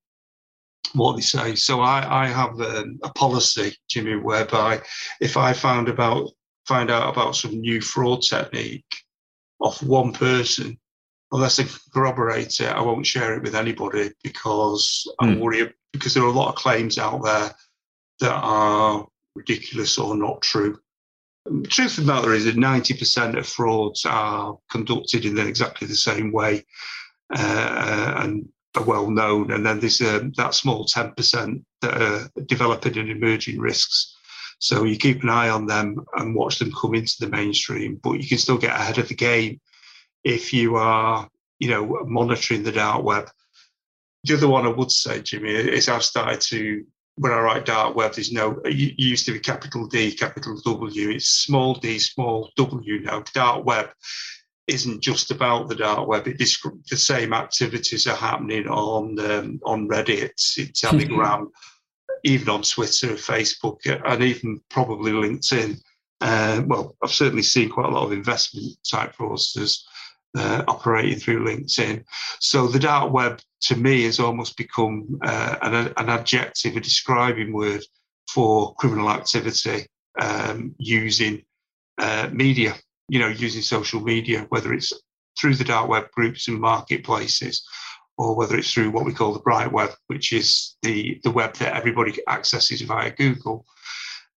what 0.94 1.16
they 1.16 1.22
say. 1.22 1.56
So 1.56 1.82
I, 1.82 2.26
I 2.26 2.28
have 2.28 2.60
um, 2.60 3.00
a 3.04 3.10
policy, 3.14 3.76
Jimmy, 3.90 4.16
whereby 4.16 4.82
if 5.22 5.38
I 5.38 5.54
found 5.54 5.90
about 5.90 6.30
find 6.68 6.90
out 6.90 7.12
about 7.12 7.36
some 7.36 7.60
new 7.60 7.80
fraud 7.80 8.22
technique 8.22 9.04
of 9.62 9.82
one 9.88 10.12
person, 10.14 10.78
unless 11.32 11.60
I 11.60 11.66
corroborate 11.94 12.60
it, 12.60 12.70
I 12.70 12.82
won't 12.82 13.06
share 13.06 13.36
it 13.36 13.44
with 13.44 13.56
anybody 13.56 14.12
because 14.24 15.04
mm. 15.08 15.14
I'm 15.20 15.36
hmm. 15.36 15.42
worried 15.42 15.74
because 15.94 16.14
there 16.14 16.24
are 16.24 16.30
a 16.30 16.32
lot 16.32 16.50
of 16.50 16.56
claims 16.56 16.98
out 16.98 17.24
there 17.24 17.54
that 18.20 18.34
are 18.34 19.08
ridiculous 19.36 19.98
or 19.98 20.16
not 20.16 20.42
true. 20.42 20.80
truth 21.68 21.98
of 21.98 22.06
the 22.06 22.14
matter 22.14 22.34
is 22.34 22.46
that 22.46 22.56
90% 22.56 23.38
of 23.38 23.46
frauds 23.46 24.06
are 24.06 24.58
conducted 24.72 25.26
in 25.26 25.38
exactly 25.38 25.88
the 25.88 25.96
same 25.96 26.32
way 26.32 26.66
uh, 27.36 28.14
and 28.18 28.48
are 28.78 28.84
well 28.84 29.10
known. 29.10 29.52
And 29.52 29.66
then 29.66 29.80
there's 29.80 30.02
um, 30.02 30.34
that 30.38 30.54
small 30.54 30.86
10% 30.86 31.64
that 31.82 32.02
are 32.02 32.30
developing 32.46 32.98
and 32.98 33.10
emerging 33.10 33.60
risks. 33.60 34.16
So 34.60 34.84
you 34.84 34.98
keep 34.98 35.24
an 35.24 35.30
eye 35.30 35.50
on 35.50 35.66
them 35.66 36.06
and 36.16 36.36
watch 36.36 36.60
them 36.60 36.72
come 36.72 36.96
into 36.96 37.16
the 37.20 37.30
mainstream, 37.30 38.00
but 38.02 38.14
you 38.14 38.28
can 38.28 38.38
still 38.38 38.58
get 38.58 38.76
ahead 38.76 38.98
of 38.98 39.08
the 39.08 39.16
game 39.16 39.60
if 40.24 40.54
you 40.54 40.76
are, 40.76 41.30
you 41.60 41.70
know, 41.70 42.06
monitoring 42.06 42.64
the 42.64 42.72
dark 42.72 43.04
web. 43.04 43.30
The 44.24 44.36
other 44.36 44.48
one 44.48 44.66
I 44.66 44.70
would 44.70 44.92
say, 44.92 45.22
Jimmy, 45.22 45.52
is 45.52 45.88
I've 45.88 46.04
started 46.04 46.42
to 46.42 46.86
when 47.18 47.32
I 47.32 47.40
write 47.40 47.66
dark 47.66 47.96
web, 47.96 48.14
there's 48.14 48.32
no, 48.32 48.60
it 48.66 48.96
used 48.98 49.26
to 49.26 49.32
be 49.32 49.40
capital 49.40 49.88
D, 49.88 50.12
capital 50.12 50.60
W. 50.66 51.10
It's 51.10 51.28
small 51.28 51.76
d, 51.76 51.98
small 51.98 52.52
w 52.58 53.00
now. 53.02 53.24
Dark 53.34 53.66
web 53.66 53.90
isn't 54.68 55.02
just 55.02 55.32
about 55.32 55.68
the 55.68 55.76
dark 55.76 56.08
web. 56.08 56.28
It 56.28 56.38
the 56.38 56.98
same 56.98 57.34
activities 57.34 58.08
are 58.08 58.16
happening 58.16 58.68
on 58.68 59.20
um, 59.20 59.60
on 59.64 59.88
Reddit, 59.88 60.32
Telegram, 60.74 61.52
even 62.24 62.50
on 62.50 62.64
Twitter, 62.64 63.10
Facebook, 63.10 63.80
and 63.86 64.24
even 64.24 64.62
probably 64.70 65.12
LinkedIn. 65.12 65.78
Uh, 66.22 66.64
well, 66.66 66.96
I've 67.04 67.12
certainly 67.12 67.44
seen 67.44 67.70
quite 67.70 67.88
a 67.88 67.92
lot 67.92 68.06
of 68.06 68.12
investment 68.12 68.78
type 68.90 69.16
fraudsters 69.16 69.82
uh, 70.36 70.64
operating 70.68 71.20
through 71.20 71.46
LinkedIn. 71.46 72.04
So 72.40 72.68
the 72.68 72.80
dark 72.80 73.12
web 73.12 73.42
to 73.62 73.76
me 73.76 74.04
has 74.04 74.20
almost 74.20 74.58
become 74.58 75.20
uh, 75.24 75.56
an, 75.62 75.94
an, 75.98 76.10
adjective, 76.10 76.76
a 76.76 76.80
describing 76.80 77.54
word 77.54 77.84
for 78.30 78.74
criminal 78.76 79.10
activity 79.10 79.88
um, 80.20 80.76
using 80.78 81.44
uh, 81.98 82.30
media, 82.32 82.76
you 83.08 83.20
know, 83.20 83.28
using 83.28 83.62
social 83.62 84.02
media, 84.02 84.46
whether 84.50 84.74
it's 84.74 84.94
through 85.40 85.56
the 85.56 85.64
dark 85.64 85.90
web 85.90 86.10
groups 86.12 86.48
and 86.48 86.60
marketplaces 86.60 87.66
or 88.18 88.36
whether 88.36 88.58
it's 88.58 88.72
through 88.72 88.92
what 88.92 89.06
we 89.06 89.14
call 89.14 89.34
the 89.34 89.40
bright 89.40 89.72
web, 89.72 89.92
which 90.08 90.32
is 90.32 90.76
the, 90.82 91.20
the 91.24 91.32
web 91.32 91.54
that 91.56 91.76
everybody 91.76 92.18
accesses 92.28 92.82
via 92.82 93.12
Google. 93.12 93.66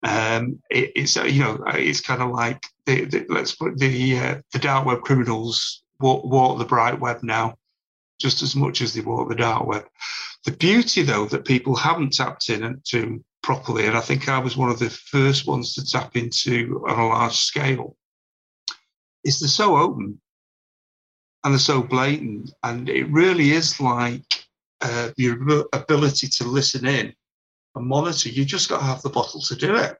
Um, 0.03 0.61
it, 0.69 0.91
it's 0.95 1.15
you 1.15 1.41
know 1.43 1.63
it's 1.67 2.01
kind 2.01 2.21
of 2.21 2.29
like 2.29 2.63
the, 2.85 3.05
the, 3.05 3.25
let's 3.29 3.55
put 3.55 3.77
the 3.77 4.17
uh, 4.17 4.35
the 4.53 4.59
dark 4.59 4.85
web 4.85 5.01
criminals 5.01 5.83
walk, 5.99 6.23
walk 6.23 6.59
the 6.59 6.65
bright 6.65 6.99
web 6.99 7.23
now, 7.23 7.55
just 8.19 8.41
as 8.41 8.55
much 8.55 8.81
as 8.81 8.93
they 8.93 9.01
walk 9.01 9.29
the 9.29 9.35
dark 9.35 9.65
web. 9.65 9.85
The 10.45 10.51
beauty, 10.51 11.01
though, 11.01 11.25
that 11.25 11.45
people 11.45 11.75
haven't 11.75 12.13
tapped 12.13 12.49
into 12.49 13.23
properly, 13.41 13.87
and 13.87 13.97
I 13.97 14.01
think 14.01 14.29
I 14.29 14.39
was 14.39 14.55
one 14.55 14.69
of 14.69 14.79
the 14.79 14.89
first 14.89 15.47
ones 15.47 15.73
to 15.73 15.85
tap 15.85 16.15
into 16.15 16.85
on 16.87 16.99
a 16.99 17.07
large 17.07 17.35
scale, 17.35 17.95
is 19.27 19.39
they're 19.39 19.49
so 19.49 19.77
open 19.77 20.19
and 21.43 21.53
they're 21.53 21.59
so 21.59 21.81
blatant, 21.81 22.51
and 22.63 22.89
it 22.89 23.09
really 23.11 23.51
is 23.51 23.79
like 23.79 24.25
uh, 24.81 25.09
your 25.17 25.65
ability 25.73 26.27
to 26.27 26.43
listen 26.45 26.87
in 26.87 27.13
and 27.75 27.87
monitor. 27.87 28.29
You 28.29 28.45
just 28.45 28.69
got 28.69 28.79
to 28.79 28.85
have 28.85 29.01
the 29.01 29.09
bottle 29.09 29.41
to 29.41 29.55
do 29.55 29.75
it. 29.75 29.97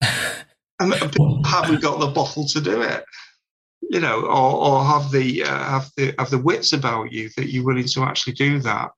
and 0.80 0.92
people 0.92 1.42
haven't 1.44 1.82
got 1.82 2.00
the 2.00 2.08
bottle 2.08 2.46
to 2.46 2.60
do 2.60 2.80
it 2.80 3.04
you 3.90 3.98
know, 3.98 4.22
or, 4.22 4.54
or 4.54 4.84
have 4.84 5.10
the 5.10 5.42
uh, 5.42 5.64
have 5.64 5.90
the 5.96 6.14
have 6.18 6.30
the 6.30 6.38
wits 6.38 6.72
about 6.72 7.12
you 7.12 7.28
that 7.36 7.50
you're 7.50 7.64
willing 7.64 7.86
to 7.86 8.02
actually 8.04 8.34
do 8.34 8.60
that 8.60 8.90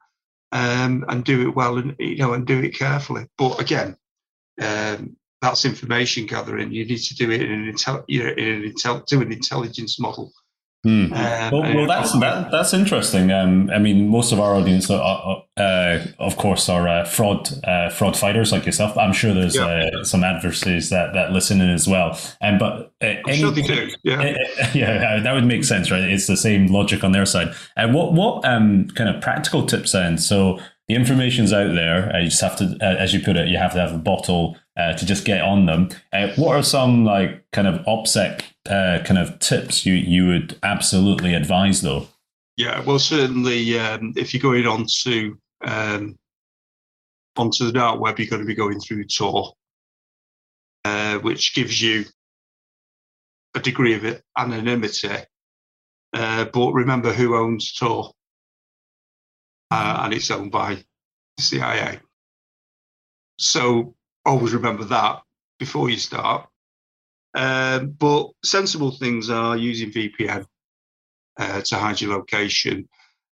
um, 0.53 1.05
and 1.09 1.25
do 1.25 1.49
it 1.49 1.55
well 1.55 1.79
and 1.79 1.97
you 1.99 2.17
know 2.17 2.35
and 2.35 2.47
do 2.47 2.61
it 2.61 2.77
carefully. 2.77 3.27
But 3.39 3.59
again, 3.59 3.97
um, 4.61 5.17
that's 5.43 5.65
information 5.65 6.25
gathering. 6.27 6.73
You 6.73 6.87
need 6.87 6.99
to 6.99 7.15
do 7.15 7.31
it 7.31 7.43
in 7.43 7.51
an 7.51 7.73
intel, 7.73 8.05
you 8.09 8.25
know, 8.25 8.31
in 8.31 8.49
an 8.49 8.73
intel, 8.73 9.05
do 9.07 9.21
an 9.21 9.33
intelligence 9.33 10.01
model 10.01 10.33
Hmm. 10.85 11.13
Um, 11.13 11.51
well, 11.53 11.63
well, 11.77 11.87
that's 11.87 12.13
that, 12.19 12.51
that's 12.51 12.75
interesting. 12.75 13.31
Um, 13.31 13.71
I 13.71 13.79
mean, 13.79 14.09
most 14.09 14.33
of 14.33 14.41
our 14.41 14.57
audience, 14.57 14.91
are, 14.91 15.45
uh, 15.57 15.99
of 16.19 16.37
course, 16.37 16.69
are 16.69 16.89
uh, 16.89 17.05
fraud 17.05 17.49
uh, 17.63 17.89
fraud 17.89 18.17
fighters 18.17 18.51
like 18.51 18.67
yourself. 18.67 18.99
I'm 18.99 19.13
sure 19.13 19.33
there's 19.33 19.55
yeah. 19.55 19.91
Uh, 19.95 20.03
some 20.03 20.25
adversaries 20.25 20.91
that, 20.91 21.13
that 21.15 21.31
listen 21.31 21.61
in 21.61 21.71
as 21.71 21.87
well. 21.87 22.19
And 22.41 22.59
but 22.59 22.93
uh, 23.01 23.15
any, 23.29 23.37
sure 23.39 23.53
they 23.53 23.63
do. 23.63 23.91
Yeah, 24.03 24.37
yeah, 24.75 25.21
that 25.21 25.33
would 25.33 25.45
make 25.45 25.63
sense, 25.63 25.93
right? 25.93 26.03
It's 26.03 26.27
the 26.27 26.37
same 26.37 26.67
logic 26.67 27.05
on 27.05 27.13
their 27.13 27.27
side. 27.27 27.55
And 27.77 27.95
what 27.95 28.13
what 28.13 28.45
um, 28.45 28.89
kind 28.97 29.09
of 29.09 29.23
practical 29.23 29.65
tips 29.65 29.93
then? 29.93 30.19
So 30.19 30.59
the 30.89 30.95
information's 30.95 31.53
out 31.53 31.75
there. 31.75 32.15
Uh, 32.15 32.19
you 32.19 32.29
just 32.29 32.41
have 32.41 32.57
to, 32.57 32.77
uh, 32.81 32.97
as 32.97 33.15
you 33.15 33.21
put 33.21 33.37
it, 33.37 33.49
you 33.49 33.57
have 33.57 33.73
to 33.73 33.81
have 33.81 33.93
a 33.93 33.99
bottle 33.99 34.57
uh, 34.77 34.95
to 34.95 35.07
just 35.07 35.25
get 35.25 35.43
on 35.43 35.67
them. 35.67 35.91
Uh, 36.13 36.29
what 36.37 36.57
are 36.57 36.63
some 36.63 37.05
like 37.05 37.45
kind 37.53 37.69
of 37.69 37.85
OPSEC 37.87 38.43
uh, 38.69 39.03
kind 39.05 39.19
of 39.19 39.39
tips 39.39 39.85
you 39.87 39.95
you 39.95 40.27
would 40.27 40.59
absolutely 40.63 41.35
advise 41.35 41.83
though? 41.83 42.09
Yeah, 42.57 42.83
well, 42.85 42.99
certainly 42.99 43.79
um, 43.79 44.13
if 44.17 44.35
you're 44.35 44.43
going 44.43 44.67
on 44.67 44.87
to 45.03 45.39
um, 45.65 46.19
onto 47.37 47.65
the 47.65 47.73
dark 47.73 48.01
web, 48.01 48.19
you're 48.19 48.29
going 48.29 48.43
to 48.43 48.47
be 48.47 48.55
going 48.55 48.81
through 48.81 49.05
Tor, 49.05 49.53
uh, 50.85 51.19
which 51.19 51.55
gives 51.55 51.81
you 51.81 52.05
a 53.55 53.61
degree 53.61 53.95
of 53.95 54.21
anonymity. 54.37 55.17
but 56.13 56.73
remember 56.73 57.13
who 57.13 57.37
owns 57.37 57.73
Tor 57.73 58.13
uh, 59.73 60.01
and 60.05 60.13
it's 60.13 60.31
owned 60.31 60.53
by 60.53 60.75
the 61.37 61.43
CIA. 61.43 61.99
So 63.39 63.95
always 64.27 64.53
remember 64.53 64.85
that 64.85 65.23
before 65.59 65.89
you 65.89 65.97
start. 65.97 66.47
Um, 67.35 67.93
but 67.93 68.29
sensible 68.45 68.91
things 68.91 69.31
are 69.31 69.57
using 69.57 69.91
VPN 69.91 70.45
uh, 71.39 71.63
to 71.63 71.77
hide 71.77 72.03
your 72.03 72.15
location. 72.15 72.87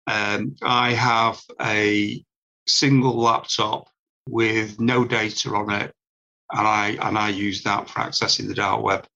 Um, 0.07 0.57
I 0.63 0.93
have 0.93 1.39
a 1.61 2.25
single 2.67 3.15
laptop 3.15 3.89
with 4.27 4.81
no 4.81 5.05
data 5.05 5.51
on 5.51 5.71
it, 5.71 5.93
and 6.51 6.67
I 6.67 6.97
and 7.03 7.19
I 7.19 7.29
use 7.29 7.63
that 7.65 7.91
for 7.91 8.01
accessing 8.01 8.49
the 8.49 8.55
dark 8.55 8.83
web. 8.83 9.07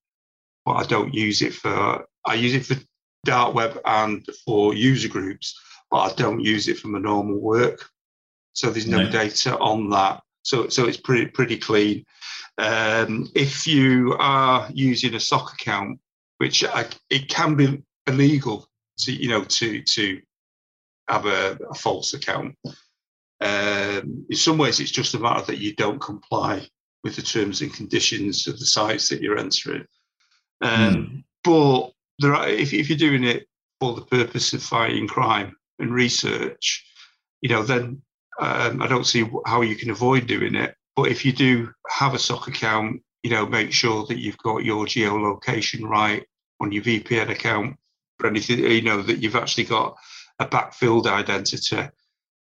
But 0.67 0.73
I 0.73 0.85
don't 0.85 1.15
use 1.15 1.41
it 1.41 1.55
for 1.55 2.05
I 2.27 2.35
use 2.35 2.55
it 2.55 2.67
for 2.67 2.77
dark 3.25 3.55
web 3.55 3.81
and 3.87 4.29
for 4.45 4.75
user 4.75 5.09
groups 5.09 5.59
but 5.97 6.13
I 6.13 6.15
don't 6.15 6.41
use 6.41 6.69
it 6.69 6.79
for 6.79 6.89
my 6.89 6.99
normal 6.99 7.39
work. 7.39 7.89
So 8.53 8.69
there's 8.69 8.87
no, 8.87 9.05
no. 9.05 9.11
data 9.11 9.57
on 9.57 9.89
that. 9.91 10.23
So 10.43 10.69
so 10.69 10.85
it's 10.85 10.99
pretty 10.99 11.27
pretty 11.27 11.57
clean. 11.57 12.05
Um, 12.59 13.31
if 13.35 13.67
you 13.67 14.15
are 14.19 14.69
using 14.75 15.15
a 15.15 15.21
SOC 15.21 15.55
account, 15.55 15.99
which 16.37 16.65
I, 16.65 16.85
it 17.09 17.31
can 17.31 17.55
be 17.55 17.83
illegal 18.07 18.69
to 18.99 19.13
you 19.13 19.31
know 19.31 19.45
to 19.45 19.83
to 19.83 20.21
have 21.09 21.25
a, 21.25 21.59
a 21.71 21.75
false 21.75 22.13
account. 22.13 22.55
Um, 23.41 24.27
in 24.29 24.37
some 24.37 24.59
ways, 24.59 24.81
it's 24.81 24.91
just 24.91 25.15
a 25.15 25.19
matter 25.19 25.47
that 25.47 25.59
you 25.59 25.75
don't 25.77 26.01
comply 26.01 26.69
with 27.05 27.17
the 27.17 27.23
terms 27.23 27.63
and 27.63 27.73
conditions 27.73 28.47
of 28.47 28.59
the 28.59 28.67
sites 28.67 29.09
that 29.09 29.23
you're 29.23 29.39
entering. 29.39 29.87
Um, 30.61 30.71
mm. 30.71 31.25
But 31.43 31.93
there 32.19 32.35
are, 32.35 32.49
if, 32.49 32.75
if 32.75 32.91
you're 32.91 32.99
doing 32.99 33.25
it 33.25 33.47
for 33.81 33.95
the 33.95 34.03
purpose 34.03 34.53
of 34.53 34.63
fighting 34.63 35.07
crime, 35.07 35.57
and 35.79 35.93
research, 35.93 36.85
you 37.41 37.51
know, 37.51 37.63
then 37.63 38.03
um, 38.41 38.83
I 38.83 38.87
don't 38.87 39.07
see 39.07 39.29
how 39.47 39.63
you 39.63 39.77
can 39.77 39.91
avoid 39.91 40.27
doing 40.27 40.55
it. 40.55 40.75
But 40.95 41.11
if 41.11 41.25
you 41.25 41.33
do 41.33 41.71
have 41.89 42.15
a 42.15 42.19
SOC 42.19 42.49
account, 42.49 43.03
you 43.23 43.31
know, 43.31 43.47
make 43.47 43.73
sure 43.73 44.07
that 44.07 44.19
you've 44.19 44.39
got 44.39 44.65
your 44.65 44.87
geolocation 44.87 45.83
right 45.83 46.25
on 46.61 46.73
your 46.73 46.83
VPN 46.83 47.31
account 47.31 47.77
for 48.19 48.27
anything, 48.29 48.61
you 48.61 48.83
know, 48.83 49.03
that 49.03 49.19
you've 49.19 49.37
actually 49.37 49.65
got 49.65 49.97
a 50.39 50.47
backfilled 50.47 51.07
identity. 51.07 51.89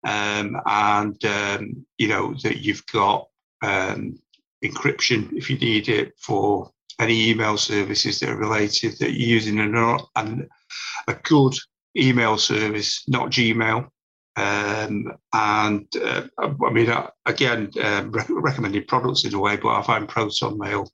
Um, 0.04 0.60
and, 0.66 1.24
um, 1.24 1.86
you 1.98 2.08
know, 2.08 2.34
that 2.42 2.58
you've 2.58 2.86
got 2.86 3.26
um, 3.62 4.20
encryption 4.64 5.32
if 5.32 5.50
you 5.50 5.58
need 5.58 5.88
it 5.88 6.12
for 6.18 6.70
any 7.00 7.30
email 7.30 7.56
services 7.56 8.20
that 8.20 8.30
are 8.30 8.36
related, 8.36 8.98
that 8.98 9.12
you're 9.12 9.28
using 9.28 9.58
an, 9.58 9.74
an, 10.16 10.48
a 11.08 11.14
good 11.14 11.54
email 11.96 12.38
service, 12.38 13.02
not 13.08 13.30
Gmail. 13.30 13.88
Um, 14.36 15.12
and 15.32 15.86
uh, 15.96 16.22
I 16.38 16.70
mean, 16.70 16.92
again, 17.24 17.70
um, 17.82 18.12
re- 18.12 18.24
recommended 18.28 18.86
products 18.86 19.24
in 19.24 19.32
a 19.32 19.38
way, 19.38 19.56
but 19.56 19.68
I 19.68 19.82
find 19.82 20.06
Proton 20.06 20.58
Mail 20.58 20.90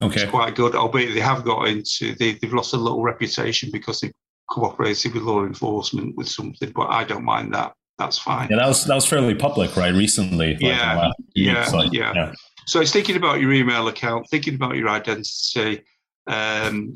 okay. 0.00 0.26
quite 0.26 0.54
good. 0.54 0.74
Albeit 0.74 1.14
they 1.14 1.20
have 1.20 1.44
got 1.44 1.68
into, 1.68 2.14
they, 2.14 2.32
they've 2.32 2.52
lost 2.52 2.72
a 2.72 2.78
little 2.78 3.02
reputation 3.02 3.70
because 3.70 4.00
they 4.00 4.10
cooperated 4.50 5.14
with 5.14 5.22
law 5.22 5.44
enforcement 5.44 6.16
with 6.16 6.28
something, 6.28 6.72
but 6.74 6.88
I 6.88 7.04
don't 7.04 7.24
mind 7.24 7.54
that. 7.54 7.74
That's 7.98 8.18
fine. 8.18 8.48
Yeah, 8.50 8.56
that 8.56 8.68
was 8.68 8.84
that 8.86 8.94
was 8.94 9.04
fairly 9.04 9.34
public, 9.34 9.76
right? 9.76 9.92
Recently, 9.92 10.52
like 10.54 10.60
yeah, 10.62 11.10
yeah, 11.34 11.64
so, 11.64 11.82
yeah, 11.92 12.12
yeah. 12.14 12.32
So 12.66 12.80
it's 12.80 12.92
thinking 12.92 13.16
about 13.16 13.40
your 13.42 13.52
email 13.52 13.88
account, 13.88 14.26
thinking 14.30 14.54
about 14.54 14.76
your 14.76 14.88
identity, 14.88 15.82
um, 16.26 16.94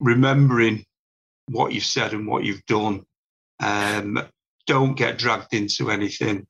remembering 0.00 0.84
what 1.50 1.72
you've 1.72 1.84
said 1.84 2.12
and 2.12 2.26
what 2.26 2.44
you've 2.44 2.64
done. 2.66 3.04
Um, 3.60 4.22
don't 4.66 4.96
get 4.96 5.18
dragged 5.18 5.52
into 5.52 5.90
anything. 5.90 6.46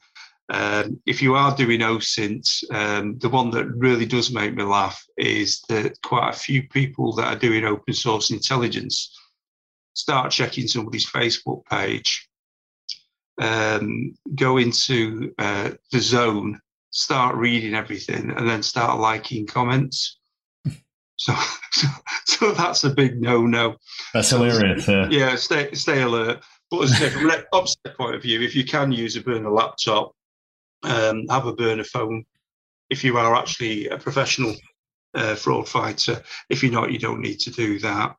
Um, 0.51 1.01
if 1.07 1.23
you 1.23 1.37
are 1.37 1.55
doing 1.55 1.81
OSINT, 1.81 2.65
um, 2.73 3.19
the 3.19 3.29
one 3.29 3.51
that 3.53 3.67
really 3.67 4.07
does 4.07 4.33
make 4.33 4.55
me 4.55 4.65
laugh 4.65 5.03
is 5.17 5.63
that 5.69 6.01
quite 6.03 6.31
a 6.31 6.39
few 6.39 6.69
people 6.69 7.15
that 7.15 7.27
are 7.27 7.39
doing 7.39 7.65
open 7.65 7.95
source 7.95 8.31
intelligence 8.31 9.17
start 9.95 10.33
checking 10.33 10.67
somebody's 10.67 11.07
Facebook 11.07 11.65
page, 11.67 12.29
um, 13.41 14.15
go 14.35 14.57
into 14.57 15.33
uh, 15.39 15.71
the 15.93 16.01
zone, 16.01 16.61
start 16.91 17.37
reading 17.37 17.75
everything, 17.75 18.31
and 18.31 18.49
then 18.49 18.63
start 18.63 19.01
liking 19.01 19.47
comments. 19.47 20.19
So, 21.21 21.35
so, 21.73 21.89
so 22.25 22.53
that's 22.53 22.85
a 22.85 22.91
big 22.91 23.21
no-no. 23.21 23.77
That's 24.15 24.31
so, 24.31 24.43
hilarious. 24.43 24.89
Yeah. 24.89 25.09
yeah, 25.11 25.37
stay 25.37 25.73
stay 25.75 26.03
alert. 26.03 26.43
But 26.71 26.85
as 26.85 26.93
I 26.93 26.97
say, 26.97 27.11
from 27.11 27.31
an 27.31 27.45
OPSEC 27.53 27.95
point 27.97 28.15
of 28.15 28.23
view, 28.23 28.41
if 28.41 28.57
you 28.57 28.65
can 28.65 28.91
use 28.91 29.17
a 29.17 29.21
burner 29.21 29.51
laptop, 29.51 30.13
um, 30.83 31.27
have 31.29 31.47
a 31.47 31.53
burner 31.53 31.85
phone. 31.85 32.25
If 32.89 33.05
you 33.05 33.19
are 33.19 33.37
actually 33.37 33.89
a 33.89 33.99
professional 33.99 34.55
uh, 35.15 35.35
fraud 35.35 35.69
fighter, 35.69 36.23
if 36.49 36.63
you're 36.63 36.73
not, 36.73 36.91
you 36.91 36.99
don't 36.99 37.21
need 37.21 37.41
to 37.41 37.51
do 37.51 37.79
that. 37.81 38.17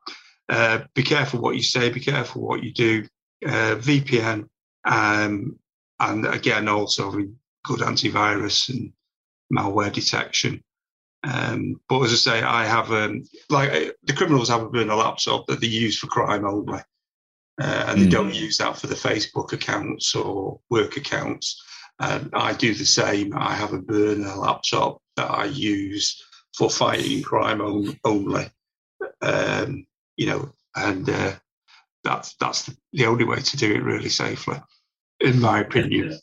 Uh, 0.47 0.79
be 0.93 1.01
careful 1.01 1.41
what 1.41 1.55
you 1.55 1.63
say. 1.63 1.89
Be 1.89 2.01
careful 2.01 2.43
what 2.43 2.63
you 2.63 2.71
do. 2.71 3.07
Uh, 3.43 3.75
VPN, 3.77 4.47
um, 4.85 5.57
and 5.99 6.25
again, 6.27 6.67
also 6.67 7.11
good 7.63 7.79
antivirus 7.79 8.69
and 8.69 8.93
malware 9.51 9.91
detection. 9.91 10.63
Um, 11.23 11.79
but 11.87 12.01
as 12.01 12.13
I 12.13 12.15
say, 12.15 12.41
I 12.41 12.65
have 12.65 12.91
um, 12.91 13.23
like 13.49 13.95
the 14.03 14.13
criminals 14.13 14.49
have 14.49 14.63
a 14.63 14.69
burner 14.69 14.95
laptop 14.95 15.47
that 15.47 15.61
they 15.61 15.67
use 15.67 15.97
for 15.97 16.07
crime 16.07 16.45
only, 16.45 16.79
uh, 17.61 17.85
and 17.87 17.89
mm. 17.89 17.95
they 17.97 18.03
hmm. 18.03 18.09
don't 18.09 18.33
use 18.33 18.57
that 18.57 18.77
for 18.77 18.87
the 18.87 18.95
Facebook 18.95 19.53
accounts 19.53 20.15
or 20.15 20.59
work 20.69 20.97
accounts. 20.97 21.63
And 21.99 22.31
I 22.33 22.53
do 22.53 22.73
the 22.73 22.85
same. 22.85 23.37
I 23.37 23.53
have 23.53 23.73
a 23.73 23.81
burner 23.81 24.35
laptop 24.35 24.99
that 25.15 25.29
I 25.29 25.45
use 25.45 26.23
for 26.57 26.69
fighting 26.69 27.21
crime 27.21 27.61
only. 28.03 28.49
Um, 29.21 29.85
you 30.17 30.25
know, 30.25 30.51
and 30.75 31.07
uh, 31.07 31.33
that's 32.03 32.35
that's 32.35 32.69
the 32.93 33.05
only 33.05 33.25
way 33.25 33.37
to 33.37 33.57
do 33.57 33.71
it 33.71 33.83
really 33.83 34.09
safely, 34.09 34.59
in 35.19 35.39
my 35.39 35.59
opinion. 35.59 36.19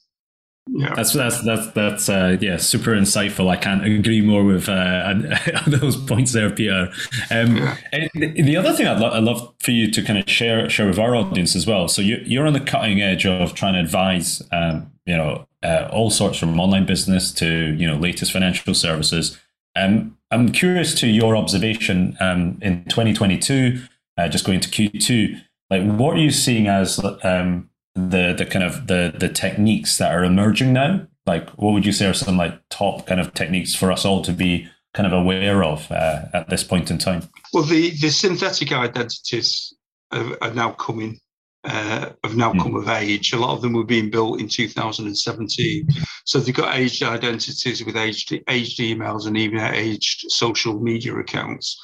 Yeah. 0.70 0.94
That's 0.94 1.12
that's 1.12 1.42
that's 1.44 1.70
that's 1.72 2.08
uh, 2.08 2.36
yeah, 2.40 2.56
super 2.56 2.92
insightful. 2.92 3.48
I 3.48 3.56
can't 3.56 3.84
agree 3.84 4.20
more 4.20 4.44
with 4.44 4.68
uh, 4.68 5.14
those 5.66 5.96
points 5.96 6.32
there, 6.32 6.50
Peter. 6.50 6.90
Um, 7.30 7.56
yeah. 7.56 8.08
the 8.14 8.56
other 8.56 8.72
thing 8.72 8.86
I'd, 8.86 9.00
lo- 9.00 9.10
I'd 9.10 9.22
love 9.22 9.54
for 9.60 9.70
you 9.70 9.90
to 9.90 10.02
kind 10.02 10.18
of 10.18 10.28
share 10.28 10.68
share 10.68 10.86
with 10.86 10.98
our 10.98 11.16
audience 11.16 11.56
as 11.56 11.66
well. 11.66 11.88
So 11.88 12.02
you, 12.02 12.22
you're 12.24 12.46
on 12.46 12.52
the 12.52 12.60
cutting 12.60 13.00
edge 13.00 13.26
of 13.26 13.54
trying 13.54 13.74
to 13.74 13.80
advise, 13.80 14.42
um, 14.52 14.92
you 15.06 15.16
know, 15.16 15.46
uh, 15.62 15.88
all 15.92 16.10
sorts 16.10 16.38
from 16.38 16.58
online 16.60 16.86
business 16.86 17.32
to 17.34 17.74
you 17.74 17.86
know 17.86 17.96
latest 17.96 18.32
financial 18.32 18.74
services. 18.74 19.38
Um, 19.74 20.16
I'm 20.30 20.50
curious 20.50 20.94
to 21.00 21.06
your 21.06 21.36
observation 21.36 22.16
um, 22.20 22.58
in 22.60 22.84
2022, 22.84 23.80
uh, 24.18 24.28
just 24.28 24.44
going 24.44 24.60
to 24.60 24.68
Q2. 24.68 25.40
Like, 25.70 25.82
what 25.82 26.16
are 26.16 26.20
you 26.20 26.30
seeing 26.30 26.66
as 26.66 27.02
um, 27.22 27.70
the 28.10 28.34
the 28.36 28.46
kind 28.46 28.64
of 28.64 28.86
the 28.86 29.14
the 29.16 29.28
techniques 29.28 29.98
that 29.98 30.14
are 30.14 30.24
emerging 30.24 30.72
now? 30.72 31.06
Like, 31.26 31.50
what 31.50 31.72
would 31.72 31.84
you 31.84 31.92
say 31.92 32.06
are 32.06 32.14
some 32.14 32.36
like 32.36 32.58
top 32.70 33.06
kind 33.06 33.20
of 33.20 33.34
techniques 33.34 33.74
for 33.74 33.92
us 33.92 34.04
all 34.04 34.22
to 34.22 34.32
be 34.32 34.68
kind 34.94 35.06
of 35.06 35.12
aware 35.12 35.62
of 35.62 35.90
uh, 35.92 36.22
at 36.32 36.48
this 36.48 36.64
point 36.64 36.90
in 36.90 36.98
time? 36.98 37.22
Well, 37.52 37.64
the 37.64 37.90
the 37.90 38.10
synthetic 38.10 38.72
identities 38.72 39.74
are, 40.12 40.36
are 40.40 40.54
now 40.54 40.72
coming. 40.72 41.18
Uh, 41.64 42.10
have 42.22 42.36
now 42.36 42.52
mm. 42.52 42.62
come 42.62 42.76
of 42.76 42.88
age. 42.88 43.32
A 43.32 43.36
lot 43.36 43.54
of 43.54 43.62
them 43.62 43.72
were 43.72 43.84
being 43.84 44.10
built 44.10 44.40
in 44.40 44.48
2017. 44.48 45.88
So 46.24 46.38
they've 46.38 46.54
got 46.54 46.76
aged 46.76 47.02
identities 47.02 47.84
with 47.84 47.96
aged, 47.96 48.32
aged 48.48 48.78
emails 48.78 49.26
and 49.26 49.36
even 49.36 49.58
aged 49.58 50.30
social 50.30 50.78
media 50.80 51.16
accounts. 51.16 51.76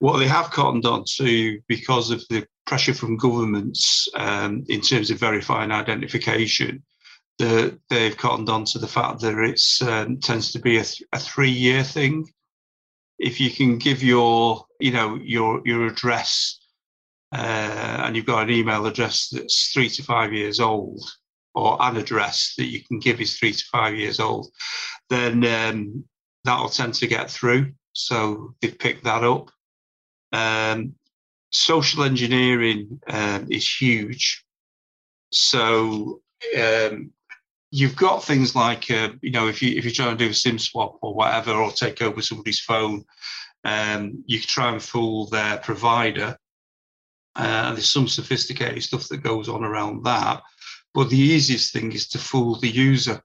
What 0.00 0.18
they 0.18 0.28
have 0.28 0.50
cottoned 0.50 0.86
on 0.86 1.04
to, 1.16 1.60
because 1.66 2.10
of 2.10 2.22
the 2.28 2.46
pressure 2.66 2.94
from 2.94 3.16
governments 3.16 4.08
um, 4.14 4.64
in 4.68 4.80
terms 4.80 5.10
of 5.10 5.18
verifying 5.18 5.72
identification, 5.72 6.84
the, 7.38 7.78
they've 7.88 8.16
cottoned 8.16 8.48
on 8.48 8.64
to 8.66 8.78
the 8.78 8.86
fact 8.86 9.20
that 9.20 9.38
it 9.38 9.60
um, 9.88 10.18
tends 10.18 10.52
to 10.52 10.60
be 10.60 10.76
a, 10.76 10.84
th- 10.84 11.08
a 11.12 11.18
three-year 11.18 11.82
thing. 11.82 12.28
If 13.18 13.40
you 13.40 13.50
can 13.50 13.78
give 13.78 14.02
your, 14.02 14.64
you 14.78 14.92
know, 14.92 15.18
your 15.20 15.60
your 15.64 15.86
address, 15.86 16.60
uh, 17.34 18.02
and 18.04 18.14
you've 18.14 18.26
got 18.26 18.44
an 18.44 18.50
email 18.50 18.86
address 18.86 19.28
that's 19.32 19.72
three 19.72 19.88
to 19.88 20.02
five 20.04 20.32
years 20.32 20.60
old, 20.60 21.02
or 21.54 21.76
an 21.80 21.96
address 21.96 22.54
that 22.56 22.66
you 22.66 22.84
can 22.84 23.00
give 23.00 23.20
is 23.20 23.36
three 23.36 23.52
to 23.52 23.64
five 23.72 23.96
years 23.96 24.20
old, 24.20 24.48
then 25.10 25.44
um, 25.44 26.04
that'll 26.44 26.68
tend 26.68 26.94
to 26.94 27.08
get 27.08 27.28
through. 27.28 27.72
So 27.92 28.54
they've 28.60 28.78
picked 28.78 29.04
that 29.04 29.24
up. 29.24 29.50
Um, 30.32 30.94
social 31.50 32.04
engineering 32.04 33.00
um, 33.08 33.46
is 33.50 33.66
huge. 33.68 34.44
So 35.32 36.20
um, 36.58 37.10
you've 37.70 37.96
got 37.96 38.24
things 38.24 38.54
like 38.54 38.90
uh, 38.90 39.10
you 39.20 39.30
know 39.30 39.48
if 39.48 39.62
you 39.62 39.76
if 39.76 39.84
you're 39.84 39.92
trying 39.92 40.16
to 40.16 40.24
do 40.24 40.30
a 40.30 40.34
SIM 40.34 40.58
swap 40.58 40.98
or 41.02 41.14
whatever 41.14 41.52
or 41.52 41.70
take 41.70 42.02
over 42.02 42.22
somebody's 42.22 42.60
phone, 42.60 43.04
um, 43.64 44.22
you 44.26 44.40
try 44.40 44.72
and 44.72 44.82
fool 44.82 45.26
their 45.26 45.58
provider. 45.58 46.36
Uh, 47.36 47.72
there's 47.72 47.88
some 47.88 48.08
sophisticated 48.08 48.82
stuff 48.82 49.08
that 49.08 49.22
goes 49.22 49.48
on 49.48 49.62
around 49.62 50.04
that, 50.04 50.42
but 50.92 51.08
the 51.08 51.18
easiest 51.18 51.72
thing 51.72 51.92
is 51.92 52.08
to 52.08 52.18
fool 52.18 52.58
the 52.58 52.68
user. 52.68 53.22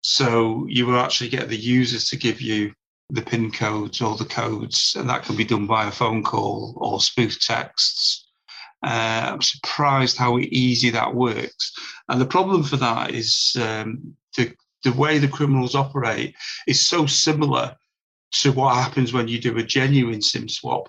So 0.00 0.66
you 0.68 0.86
will 0.86 0.98
actually 0.98 1.30
get 1.30 1.48
the 1.48 1.56
users 1.56 2.08
to 2.08 2.16
give 2.16 2.40
you 2.40 2.72
the 3.10 3.22
pin 3.22 3.50
codes 3.50 4.00
or 4.00 4.16
the 4.16 4.24
codes, 4.24 4.94
and 4.98 5.08
that 5.08 5.24
can 5.24 5.36
be 5.36 5.44
done 5.44 5.66
by 5.66 5.86
a 5.86 5.92
phone 5.92 6.22
call 6.22 6.74
or 6.76 7.00
spoof 7.00 7.40
texts. 7.40 8.26
Uh, 8.84 9.30
I'm 9.32 9.42
surprised 9.42 10.16
how 10.16 10.38
easy 10.38 10.90
that 10.90 11.14
works. 11.14 11.72
And 12.08 12.20
the 12.20 12.26
problem 12.26 12.62
for 12.62 12.76
that 12.76 13.12
is 13.12 13.56
um, 13.60 14.14
the, 14.36 14.54
the 14.84 14.92
way 14.92 15.18
the 15.18 15.28
criminals 15.28 15.74
operate 15.74 16.34
is 16.66 16.80
so 16.80 17.06
similar 17.06 17.74
to 18.30 18.52
what 18.52 18.74
happens 18.74 19.12
when 19.12 19.26
you 19.26 19.40
do 19.40 19.56
a 19.56 19.62
genuine 19.62 20.22
SIM 20.22 20.48
swap 20.48 20.88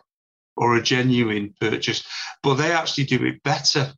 or 0.57 0.75
a 0.75 0.81
genuine 0.81 1.53
purchase, 1.59 2.03
but 2.43 2.55
they 2.55 2.71
actually 2.71 3.05
do 3.05 3.23
it 3.25 3.41
better. 3.43 3.93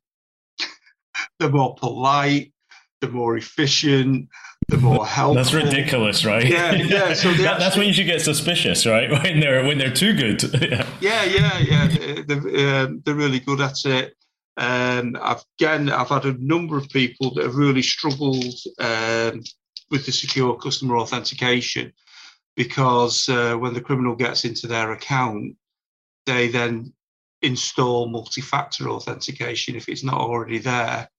They're 1.40 1.50
more 1.50 1.76
polite, 1.76 2.54
they're 3.02 3.10
more 3.10 3.36
efficient, 3.36 4.30
helpful. 5.06 5.34
That's 5.36 5.54
ridiculous, 5.54 6.26
right? 6.26 6.46
Yeah, 6.46 6.74
yeah. 6.74 7.14
So 7.14 7.32
that, 7.44 7.60
that's 7.60 7.78
when 7.78 7.88
you 7.88 7.94
should 7.94 8.06
get 8.06 8.22
suspicious, 8.22 8.86
right? 8.86 9.10
When 9.24 9.40
they're 9.40 9.66
when 9.66 9.78
they're 9.78 9.94
too 9.94 10.14
good. 10.14 10.44
yeah, 10.62 10.86
yeah, 11.02 11.24
yeah. 11.24 11.60
yeah. 11.60 12.22
They're, 12.26 12.86
um, 12.86 13.02
they're 13.06 13.16
really 13.16 13.40
good 13.40 13.62
at 13.62 13.86
it. 13.86 14.16
Um, 14.58 15.18
I've, 15.22 15.44
again, 15.60 15.90
I've 15.90 16.10
had 16.10 16.26
a 16.26 16.34
number 16.34 16.78
of 16.78 16.90
people 16.90 17.34
that 17.34 17.46
have 17.46 17.56
really 17.56 17.82
struggled 17.82 18.54
um, 18.80 19.44
with 19.90 20.06
the 20.06 20.12
secure 20.12 20.56
customer 20.58 20.98
authentication 20.98 21.94
because 22.56 23.30
uh, 23.30 23.56
when 23.56 23.74
the 23.74 23.82
criminal 23.82 24.16
gets 24.16 24.46
into 24.46 24.68
their 24.68 24.92
account, 24.92 25.56
they 26.26 26.48
then 26.48 26.94
install 27.42 28.08
multi-factor 28.08 28.90
authentication 28.90 29.76
if 29.76 29.90
it's 29.90 30.04
not 30.04 30.20
already 30.20 30.60
there 30.60 31.10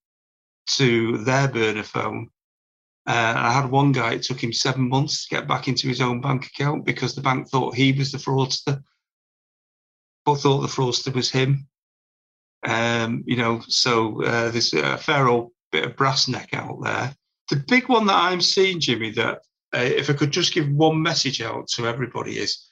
to 0.65 1.17
their 1.19 1.47
burner 1.47 1.83
phone 1.83 2.29
uh, 3.05 3.33
I 3.35 3.51
had 3.51 3.69
one 3.69 3.91
guy, 3.91 4.13
it 4.13 4.23
took 4.23 4.41
him 4.41 4.53
seven 4.53 4.87
months 4.87 5.27
to 5.27 5.35
get 5.35 5.47
back 5.47 5.67
into 5.67 5.87
his 5.87 5.99
own 5.99 6.21
bank 6.21 6.45
account 6.45 6.85
because 6.85 7.15
the 7.15 7.21
bank 7.21 7.49
thought 7.49 7.75
he 7.75 7.91
was 7.91 8.11
the 8.11 8.17
fraudster, 8.17 8.81
but 10.25 10.35
thought 10.35 10.61
the 10.61 10.67
fraudster 10.67 11.13
was 11.13 11.29
him. 11.29 11.67
Um, 12.65 13.23
you 13.27 13.35
know, 13.35 13.61
so 13.67 14.23
uh, 14.23 14.51
there's 14.51 14.73
a 14.73 14.97
fair 14.97 15.27
old 15.27 15.51
bit 15.73 15.83
of 15.83 15.97
brass 15.97 16.29
neck 16.29 16.53
out 16.53 16.81
there. 16.81 17.13
The 17.49 17.57
big 17.57 17.89
one 17.89 18.05
that 18.05 18.15
I'm 18.15 18.39
seeing, 18.39 18.79
Jimmy, 18.79 19.11
that 19.11 19.39
uh, 19.75 19.79
if 19.79 20.09
I 20.09 20.13
could 20.13 20.31
just 20.31 20.53
give 20.53 20.69
one 20.69 21.01
message 21.01 21.41
out 21.41 21.67
to 21.69 21.87
everybody 21.87 22.37
is 22.37 22.69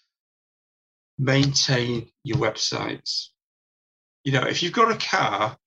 maintain 1.18 2.10
your 2.24 2.38
websites. 2.38 3.28
You 4.24 4.32
know, 4.32 4.44
if 4.44 4.64
you've 4.64 4.72
got 4.72 4.92
a 4.92 4.98
car, 4.98 5.58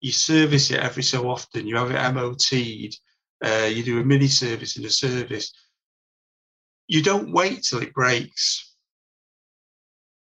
you 0.00 0.10
service 0.10 0.70
it 0.72 0.80
every 0.80 1.02
so 1.02 1.30
often, 1.30 1.66
you 1.66 1.76
have 1.76 1.90
it 1.90 2.14
MOT'd, 2.14 2.98
uh, 3.44 3.68
you 3.70 3.82
do 3.82 4.00
a 4.00 4.04
mini 4.04 4.28
service 4.28 4.76
and 4.76 4.86
a 4.86 4.90
service. 4.90 5.52
You 6.86 7.02
don't 7.02 7.32
wait 7.32 7.62
till 7.62 7.82
it 7.82 7.94
breaks, 7.94 8.74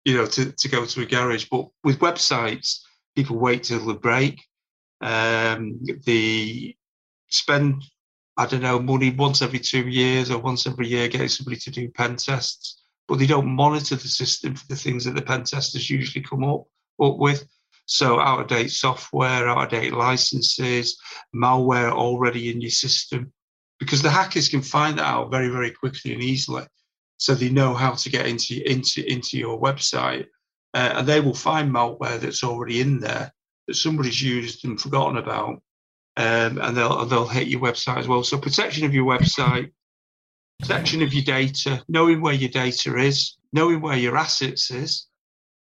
you 0.05 0.15
know, 0.15 0.27
to, 0.27 0.53
to 0.53 0.69
go 0.69 0.85
to 0.85 1.03
a 1.03 1.07
garage. 1.07 1.47
But 1.51 1.67
with 1.83 1.99
websites, 1.99 2.81
people 3.17 3.39
wait 3.39 3.65
till 3.65 3.85
they 3.85 3.95
break. 3.95 4.41
Um, 5.01 5.81
they 6.05 6.77
spend, 7.29 7.83
I 8.37 8.47
don't 8.47 8.63
know, 8.63 8.79
money 8.79 9.11
once 9.11 9.43
every 9.43 9.61
two 9.61 9.89
years 9.89 10.31
or 10.31 10.39
once 10.39 10.67
every 10.67 10.89
year 10.89 11.09
getting 11.09 11.29
somebody 11.29 11.57
to 11.57 11.71
do 11.71 11.89
pen 11.91 12.17
tests, 12.17 12.83
but 13.09 13.19
they 13.19 13.27
don't 13.27 13.49
monitor 13.49 13.97
the 13.97 14.09
system 14.09 14.55
for 14.55 14.67
the 14.69 14.77
things 14.77 15.05
that 15.05 15.15
the 15.15 15.23
pen 15.23 15.45
testers 15.45 15.89
usually 15.89 16.23
come 16.23 16.45
up, 16.45 16.65
up 17.01 17.17
with. 17.17 17.49
So 17.87 18.21
out 18.21 18.41
of 18.41 18.47
date 18.47 18.71
software, 18.71 19.49
out 19.49 19.65
of 19.65 19.71
date 19.71 19.93
licenses, 19.93 20.99
malware 21.35 21.91
already 21.93 22.51
in 22.51 22.61
your 22.61 22.71
system. 22.71 23.33
because 23.81 24.03
the 24.03 24.11
hackers 24.11 24.49
can 24.49 24.63
find 24.63 24.99
that 24.99 25.07
out 25.07 25.31
very, 25.31 25.49
very 25.49 25.71
quickly 25.71 26.13
and 26.13 26.23
easily. 26.23 26.65
So 27.17 27.35
they 27.35 27.49
know 27.49 27.75
how 27.75 27.93
to 27.93 28.11
get 28.11 28.27
into 28.27 28.63
into 28.71 29.05
into 29.11 29.39
your 29.39 29.61
website, 29.61 30.27
uh, 30.75 30.93
and 30.97 31.07
they 31.07 31.21
will 31.21 31.35
find 31.35 31.73
malware 31.73 32.21
that's 32.21 32.45
already 32.45 32.81
in 32.81 33.01
there 33.01 33.33
that 33.67 33.75
somebody's 33.75 34.23
used 34.23 34.65
and 34.65 34.81
forgotten 34.81 35.19
about, 35.19 35.63
um, 36.17 36.59
and 36.59 36.77
they'll 36.77 37.05
they'll 37.07 37.27
hit 37.27 37.49
your 37.49 37.61
website 37.61 37.99
as 37.99 38.09
well. 38.09 38.23
So 38.23 38.39
protection 38.39 38.85
of 38.87 38.95
your 38.95 39.07
website, 39.07 39.73
protection 40.61 41.03
of 41.03 41.13
your 41.13 41.25
data, 41.25 41.83
knowing 41.89 42.21
where 42.21 42.35
your 42.35 42.51
data 42.51 42.97
is, 42.97 43.37
knowing 43.53 43.81
where 43.81 43.99
your 43.99 44.17
assets 44.17 44.71
is. 44.71 45.07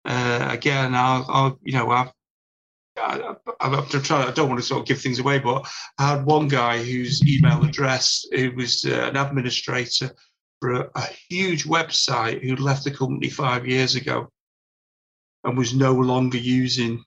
Uh, 0.04 0.48
again, 0.50 0.94
I'll, 0.94 1.26
I'll 1.28 1.58
you 1.62 1.72
know 1.72 1.90
I've 1.90 2.12
I, 2.96 3.34
am 3.60 3.86
trying. 3.88 4.28
I 4.28 4.32
don't 4.32 4.48
want 4.48 4.60
to 4.60 4.66
sort 4.66 4.82
of 4.82 4.86
give 4.86 5.00
things 5.00 5.18
away, 5.18 5.38
but 5.38 5.66
I 5.98 6.10
had 6.10 6.24
one 6.24 6.48
guy 6.48 6.78
whose 6.82 7.26
email 7.26 7.64
address, 7.64 8.24
who 8.30 8.52
was 8.52 8.84
uh, 8.84 9.08
an 9.08 9.16
administrator 9.16 10.14
for 10.60 10.72
a, 10.72 10.90
a, 10.94 11.08
huge 11.28 11.64
website, 11.64 12.42
who 12.42 12.56
left 12.56 12.84
the 12.84 12.90
company 12.90 13.30
five 13.30 13.66
years 13.66 13.96
ago, 13.96 14.28
and 15.42 15.58
was 15.58 15.74
no 15.74 15.92
longer 15.92 16.38
using 16.38 17.04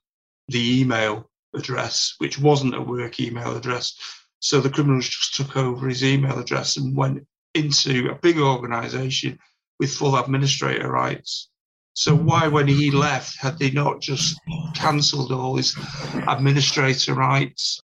the 0.50 0.82
email 0.82 1.30
address, 1.56 2.16
which 2.18 2.38
wasn't 2.38 2.76
a 2.76 2.82
work 2.82 3.20
email 3.20 3.56
address. 3.56 3.98
So 4.40 4.60
the 4.60 4.70
criminals 4.70 5.08
just 5.08 5.36
took 5.36 5.56
over 5.56 5.88
his 5.88 6.04
email 6.04 6.38
address 6.38 6.78
and 6.78 6.96
went 6.96 7.26
into 7.54 8.10
a 8.10 8.16
big 8.16 8.40
organisation 8.40 9.40
with 9.80 9.94
full 9.94 10.16
administrator 10.18 10.90
rights. 10.92 11.50
So 11.98 12.16
why, 12.16 12.48
when 12.48 12.68
he 12.68 12.92
left, 12.92 13.40
had 13.40 13.58
they 13.58 13.72
not 13.72 14.02
just 14.02 14.40
cancelled 14.76 15.32
all 15.32 15.56
his 15.56 15.76
administrator 16.28 17.16
rights? 17.16 17.82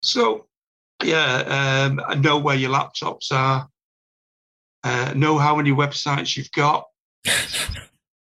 So, 0.00 0.46
yeah, 1.02 1.88
um, 1.90 2.22
know 2.22 2.38
where 2.38 2.54
your 2.54 2.70
laptops 2.70 3.32
are, 3.32 3.68
uh, 4.84 5.12
know 5.16 5.38
how 5.38 5.56
many 5.56 5.72
websites 5.72 6.36
you've 6.36 6.52
got. 6.52 6.86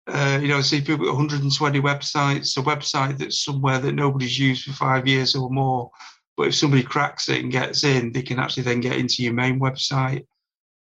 Uh, 0.08 0.38
you 0.40 0.48
know, 0.48 0.62
see 0.62 0.82
people 0.82 1.00
with 1.00 1.10
120 1.10 1.82
websites, 1.82 2.56
a 2.60 2.62
website 2.62 3.18
that's 3.18 3.44
somewhere 3.44 3.80
that 3.80 3.96
nobody's 3.96 4.38
used 4.38 4.64
for 4.64 4.72
five 4.72 5.08
years 5.08 5.34
or 5.34 5.50
more. 5.50 5.90
But 6.38 6.50
if 6.50 6.56
somebody 6.56 6.84
cracks 6.84 7.28
it 7.28 7.42
and 7.42 7.52
gets 7.52 7.84
in, 7.84 8.12
they 8.12 8.22
can 8.22 8.38
actually 8.38 8.62
then 8.62 8.82
get 8.82 8.98
into 8.98 9.24
your 9.24 9.34
main 9.34 9.60
website. 9.60 10.28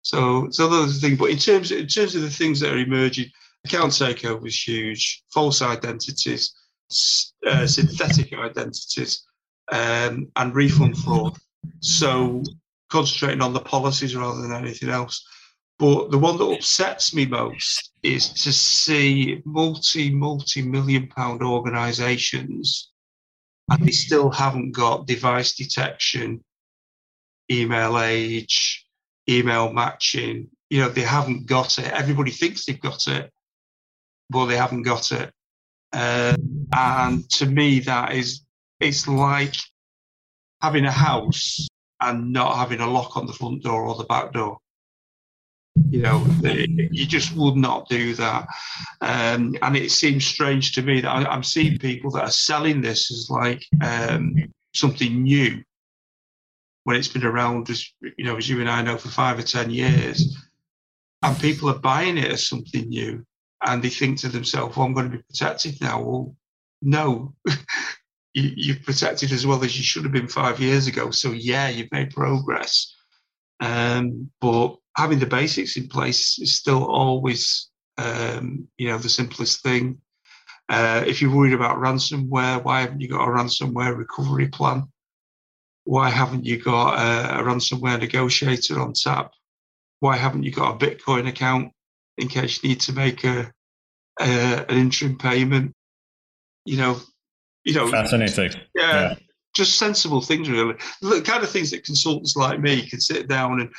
So, 0.03 0.47
so 0.51 0.67
those 0.69 0.91
are 0.91 0.93
the 0.93 0.99
things. 0.99 1.17
But 1.17 1.31
in 1.31 1.39
terms, 1.39 1.71
in 1.71 1.87
terms 1.87 2.13
of 2.13 2.21
the 2.21 2.29
things 2.29 2.59
that 2.59 2.71
are 2.71 2.77
emerging, 2.77 3.31
Account 3.65 3.93
takeover 3.93 4.41
was 4.41 4.67
huge, 4.67 5.23
false 5.33 5.61
identities, 5.61 6.55
uh, 7.45 7.65
synthetic 7.67 8.33
identities, 8.33 9.23
um, 9.71 10.27
and 10.35 10.55
refund 10.55 10.97
fraud. 10.97 11.37
So 11.81 12.43
concentrating 12.89 13.41
on 13.41 13.53
the 13.53 13.59
policies 13.59 14.15
rather 14.15 14.41
than 14.41 14.53
anything 14.53 14.89
else. 14.89 15.25
But 15.77 16.11
the 16.11 16.17
one 16.17 16.37
that 16.37 16.45
upsets 16.45 17.13
me 17.13 17.25
most 17.25 17.91
is 18.01 18.29
to 18.43 18.53
see 18.53 19.41
multi, 19.45 20.09
multi 20.09 20.61
million 20.61 21.07
pound 21.07 21.41
organizations 21.41 22.91
and 23.69 23.85
they 23.85 23.91
still 23.91 24.29
haven't 24.29 24.71
got 24.71 25.07
device 25.07 25.55
detection, 25.55 26.43
email 27.51 27.99
age, 27.99 28.85
email 29.29 29.73
matching. 29.73 30.49
You 30.69 30.81
know, 30.81 30.89
they 30.89 31.01
haven't 31.01 31.47
got 31.47 31.77
it. 31.79 31.91
Everybody 31.91 32.31
thinks 32.31 32.65
they've 32.65 32.79
got 32.79 33.07
it, 33.07 33.31
but 34.29 34.45
they 34.45 34.57
haven't 34.57 34.83
got 34.83 35.11
it. 35.11 35.31
Uh, 35.93 36.35
and 36.75 37.29
to 37.29 37.45
me, 37.45 37.79
that 37.81 38.13
is, 38.13 38.41
it's 38.79 39.07
like 39.07 39.55
having 40.61 40.85
a 40.85 40.91
house 40.91 41.67
and 42.01 42.33
not 42.33 42.57
having 42.57 42.81
a 42.81 42.89
lock 42.89 43.15
on 43.17 43.25
the 43.25 43.33
front 43.33 43.63
door 43.63 43.83
or 43.85 43.95
the 43.95 44.03
back 44.05 44.33
door. 44.33 44.57
You 45.89 46.01
know, 46.01 46.25
you 46.41 47.05
just 47.05 47.35
would 47.35 47.57
not 47.57 47.89
do 47.89 48.13
that. 48.15 48.47
Um, 49.01 49.55
and 49.61 49.75
it 49.75 49.91
seems 49.91 50.25
strange 50.25 50.73
to 50.73 50.81
me 50.81 51.01
that 51.01 51.09
I, 51.09 51.33
am 51.33 51.43
seeing 51.43 51.77
people 51.77 52.11
that 52.11 52.23
are 52.23 52.31
selling 52.31 52.81
this 52.81 53.11
as 53.11 53.29
like 53.29 53.63
um, 53.83 54.35
something 54.73 55.23
new 55.23 55.61
when 56.85 56.95
it's 56.95 57.09
been 57.09 57.25
around, 57.25 57.69
as 57.69 57.85
you 58.17 58.23
know, 58.23 58.37
as 58.37 58.47
you 58.47 58.61
and 58.61 58.69
I 58.69 58.81
know, 58.83 58.97
for 58.97 59.09
five 59.09 59.37
or 59.37 59.41
ten 59.41 59.69
years, 59.69 60.37
and 61.23 61.39
people 61.39 61.69
are 61.69 61.79
buying 61.79 62.17
it 62.17 62.31
as 62.31 62.47
something 62.47 62.87
new 62.87 63.25
and 63.65 63.81
they 63.81 63.89
think 63.89 64.19
to 64.19 64.29
themselves, 64.29 64.77
well, 64.77 64.85
I'm 64.85 64.93
going 64.93 65.09
to 65.09 65.17
be 65.17 65.23
protected 65.23 65.81
now. 65.81 66.01
Well, 66.01 66.35
no, 66.81 67.33
you, 68.33 68.51
you've 68.55 68.83
protected 68.83 69.31
as 69.31 69.45
well 69.45 69.63
as 69.63 69.77
you 69.77 69.83
should 69.83 70.03
have 70.03 70.11
been 70.11 70.27
five 70.27 70.59
years 70.59 70.87
ago. 70.87 71.11
So, 71.11 71.31
yeah, 71.31 71.69
you've 71.69 71.91
made 71.91 72.11
progress. 72.11 72.95
Um, 73.59 74.29
but 74.39 74.75
having 74.95 75.19
the 75.19 75.25
basics 75.25 75.77
in 75.77 75.87
place 75.87 76.37
is 76.39 76.55
still 76.55 76.85
always, 76.85 77.69
um, 77.97 78.67
you 78.77 78.89
know, 78.89 78.97
the 78.97 79.09
simplest 79.09 79.63
thing. 79.63 79.99
Uh, 80.69 81.03
if 81.05 81.21
you're 81.21 81.35
worried 81.35 81.53
about 81.53 81.77
ransomware, 81.77 82.63
why 82.63 82.81
haven't 82.81 83.01
you 83.01 83.07
got 83.07 83.27
a 83.27 83.31
ransomware 83.31 83.97
recovery 83.97 84.47
plan? 84.47 84.83
Why 85.85 86.09
haven't 86.09 86.45
you 86.45 86.61
got 86.61 86.95
a, 86.97 87.39
a 87.39 87.43
ransomware 87.43 87.99
negotiator 87.99 88.79
on 88.79 88.93
tap? 88.93 89.31
Why 89.99 90.17
haven't 90.17 90.43
you 90.43 90.51
got 90.51 90.81
a 90.81 90.85
Bitcoin 90.85 91.27
account 91.27 91.71
in 92.17 92.27
case 92.27 92.61
you 92.61 92.69
need 92.69 92.81
to 92.81 92.93
make 92.93 93.23
a, 93.23 93.51
a 94.19 94.65
an 94.69 94.77
interim 94.77 95.17
payment. 95.17 95.73
You 96.65 96.77
know, 96.77 96.97
you 97.63 97.73
know, 97.73 97.87
fascinating. 97.87 98.51
Yeah, 98.75 98.91
yeah, 98.91 99.15
just 99.55 99.77
sensible 99.77 100.21
things, 100.21 100.49
really. 100.49 100.75
The 101.01 101.21
kind 101.21 101.43
of 101.43 101.49
things 101.49 101.71
that 101.71 101.83
consultants 101.83 102.35
like 102.35 102.59
me 102.59 102.87
can 102.87 102.99
sit 102.99 103.27
down 103.27 103.61
and 103.61 103.73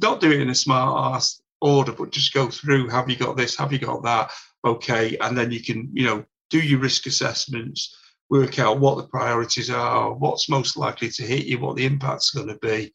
not 0.00 0.20
do 0.20 0.30
it 0.30 0.40
in 0.40 0.50
a 0.50 0.54
smart 0.54 1.16
ass 1.16 1.40
order, 1.60 1.92
but 1.92 2.10
just 2.10 2.34
go 2.34 2.48
through. 2.48 2.88
Have 2.88 3.08
you 3.08 3.16
got 3.16 3.36
this? 3.36 3.56
Have 3.56 3.72
you 3.72 3.78
got 3.78 4.02
that? 4.02 4.30
Okay, 4.64 5.16
and 5.20 5.36
then 5.36 5.50
you 5.50 5.62
can, 5.62 5.88
you 5.92 6.04
know, 6.04 6.24
do 6.50 6.58
your 6.58 6.80
risk 6.80 7.06
assessments, 7.06 7.96
work 8.30 8.58
out 8.58 8.80
what 8.80 8.96
the 8.96 9.06
priorities 9.08 9.70
are, 9.70 10.12
what's 10.12 10.48
most 10.48 10.76
likely 10.76 11.08
to 11.10 11.22
hit 11.22 11.46
you, 11.46 11.58
what 11.58 11.76
the 11.76 11.86
impact's 11.86 12.30
going 12.30 12.48
to 12.48 12.58
be, 12.58 12.92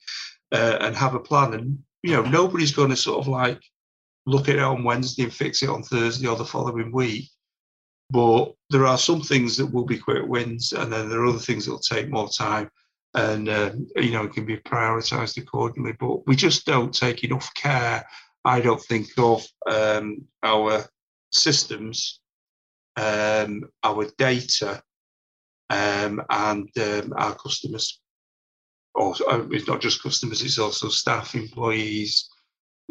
uh, 0.52 0.78
and 0.82 0.96
have 0.96 1.16
a 1.16 1.20
plan. 1.20 1.54
And 1.54 1.80
you 2.04 2.14
know, 2.14 2.24
nobody's 2.24 2.72
going 2.72 2.90
to 2.90 2.96
sort 2.96 3.20
of 3.20 3.28
like 3.28 3.62
look 4.26 4.50
at 4.50 4.56
it 4.56 4.62
on 4.62 4.84
Wednesday 4.84 5.24
and 5.24 5.34
fix 5.34 5.64
it 5.64 5.70
on 5.70 5.84
Thursday 5.84 6.28
or 6.28 6.36
the 6.36 6.46
following 6.46 6.92
week. 6.92 7.30
But 8.10 8.54
there 8.70 8.86
are 8.86 8.98
some 8.98 9.22
things 9.22 9.58
that 9.58 9.68
will 9.68 9.86
be 9.86 9.98
quick 9.98 10.26
wins, 10.28 10.74
and 10.74 10.92
then 10.92 11.10
there 11.10 11.22
are 11.22 11.28
other 11.28 11.40
things 11.40 11.66
that 11.66 11.72
will 11.72 11.80
take 11.80 12.10
more 12.10 12.30
time, 12.30 12.70
and 13.14 13.48
uh, 13.48 13.72
you 13.96 14.12
know 14.12 14.26
it 14.26 14.34
can 14.34 14.46
be 14.46 14.58
prioritised 14.58 15.38
accordingly. 15.38 15.94
But 15.94 16.28
we 16.28 16.36
just 16.36 16.66
don't 16.66 16.94
take 16.94 17.24
enough 17.24 17.54
care, 17.54 18.06
I 18.44 18.60
don't 18.60 18.82
think, 18.82 19.08
of 19.18 19.46
um, 19.66 20.26
our 20.44 20.86
systems, 21.32 22.20
um, 22.98 23.64
our 23.82 24.08
data, 24.18 24.84
um, 25.70 26.22
and 26.30 26.70
um, 26.80 27.14
our 27.16 27.36
customers. 27.36 28.02
Also, 28.94 29.24
uh, 29.26 29.48
it's 29.52 29.68
not 29.68 29.80
just 29.80 30.04
customers; 30.04 30.42
it's 30.42 30.60
also 30.60 30.90
staff, 30.90 31.34
employees, 31.34 32.30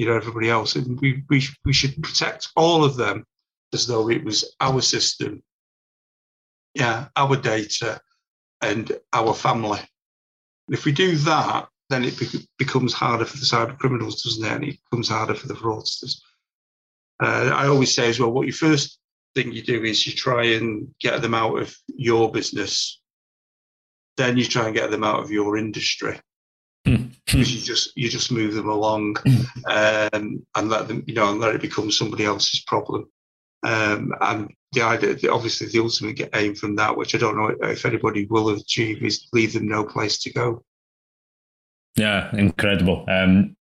you 0.01 0.07
know 0.07 0.17
everybody 0.17 0.49
else, 0.49 0.77
and 0.77 0.99
we 1.03 1.23
we 1.29 1.43
we 1.67 1.75
should 1.75 2.03
protect 2.03 2.49
all 2.57 2.83
of 2.83 2.97
them 2.97 3.23
as 3.75 3.87
though 3.87 4.09
it 4.09 4.25
was 4.25 4.57
our 4.59 4.81
system, 4.81 5.43
yeah, 6.73 7.09
our 7.17 7.37
data, 7.37 8.01
and 8.63 8.99
our 9.13 9.35
family. 9.35 9.79
And 9.79 10.75
if 10.79 10.87
we 10.87 10.93
do 10.93 11.17
that, 11.17 11.69
then 11.91 12.05
it 12.05 12.19
be- 12.19 12.49
becomes 12.57 12.95
harder 12.95 13.27
for 13.27 13.37
the 13.37 13.45
cyber 13.45 13.77
criminals, 13.77 14.23
doesn't 14.23 14.43
it? 14.43 14.51
And 14.51 14.65
it 14.65 14.79
becomes 14.91 15.11
harder 15.11 15.35
for 15.35 15.49
the 15.49 15.61
fraudsters. 15.63 16.15
Uh, 17.23 17.51
I 17.55 17.67
always 17.67 17.95
say 17.95 18.09
as 18.09 18.19
well, 18.19 18.33
what 18.33 18.47
you 18.47 18.55
first 18.55 18.99
thing 19.35 19.53
you 19.53 19.63
do 19.63 19.85
is 19.85 20.07
you 20.07 20.15
try 20.15 20.45
and 20.45 20.95
get 20.99 21.21
them 21.21 21.35
out 21.35 21.59
of 21.61 21.77
your 21.89 22.33
business. 22.33 23.03
Then 24.17 24.39
you 24.39 24.47
try 24.47 24.65
and 24.65 24.75
get 24.75 24.91
them 24.91 25.05
out 25.05 25.21
of 25.23 25.31
your 25.31 25.59
industry 25.59 26.19
because 26.85 27.55
you 27.55 27.61
just 27.61 27.97
you 27.97 28.09
just 28.09 28.33
move 28.33 28.55
them 28.55 28.69
along 28.69 29.17
um, 29.67 30.45
and 30.55 30.69
let 30.69 30.89
them 30.89 31.05
you 31.07 31.15
know 31.15 31.31
and 31.31 31.41
let 31.41 31.55
it 31.55 31.61
become 31.61 31.91
somebody 31.91 32.25
else's 32.25 32.63
problem. 32.67 33.09
Um, 33.63 34.13
and 34.21 34.53
the 34.73 34.83
idea, 34.83 35.31
obviously, 35.31 35.67
the 35.69 35.81
ultimate 35.81 36.31
aim 36.35 36.55
from 36.55 36.77
that, 36.77 36.97
which 36.97 37.15
I 37.15 37.19
don't 37.19 37.37
know 37.37 37.55
if 37.69 37.85
anybody 37.85 38.27
will 38.27 38.49
achieve, 38.51 39.03
is 39.03 39.29
leave 39.33 39.53
them 39.53 39.69
no 39.69 39.85
place 39.85 40.19
to 40.23 40.33
go. 40.33 40.65
Yeah, 41.97 42.35
incredible. 42.35 43.05
Um, 43.09 43.57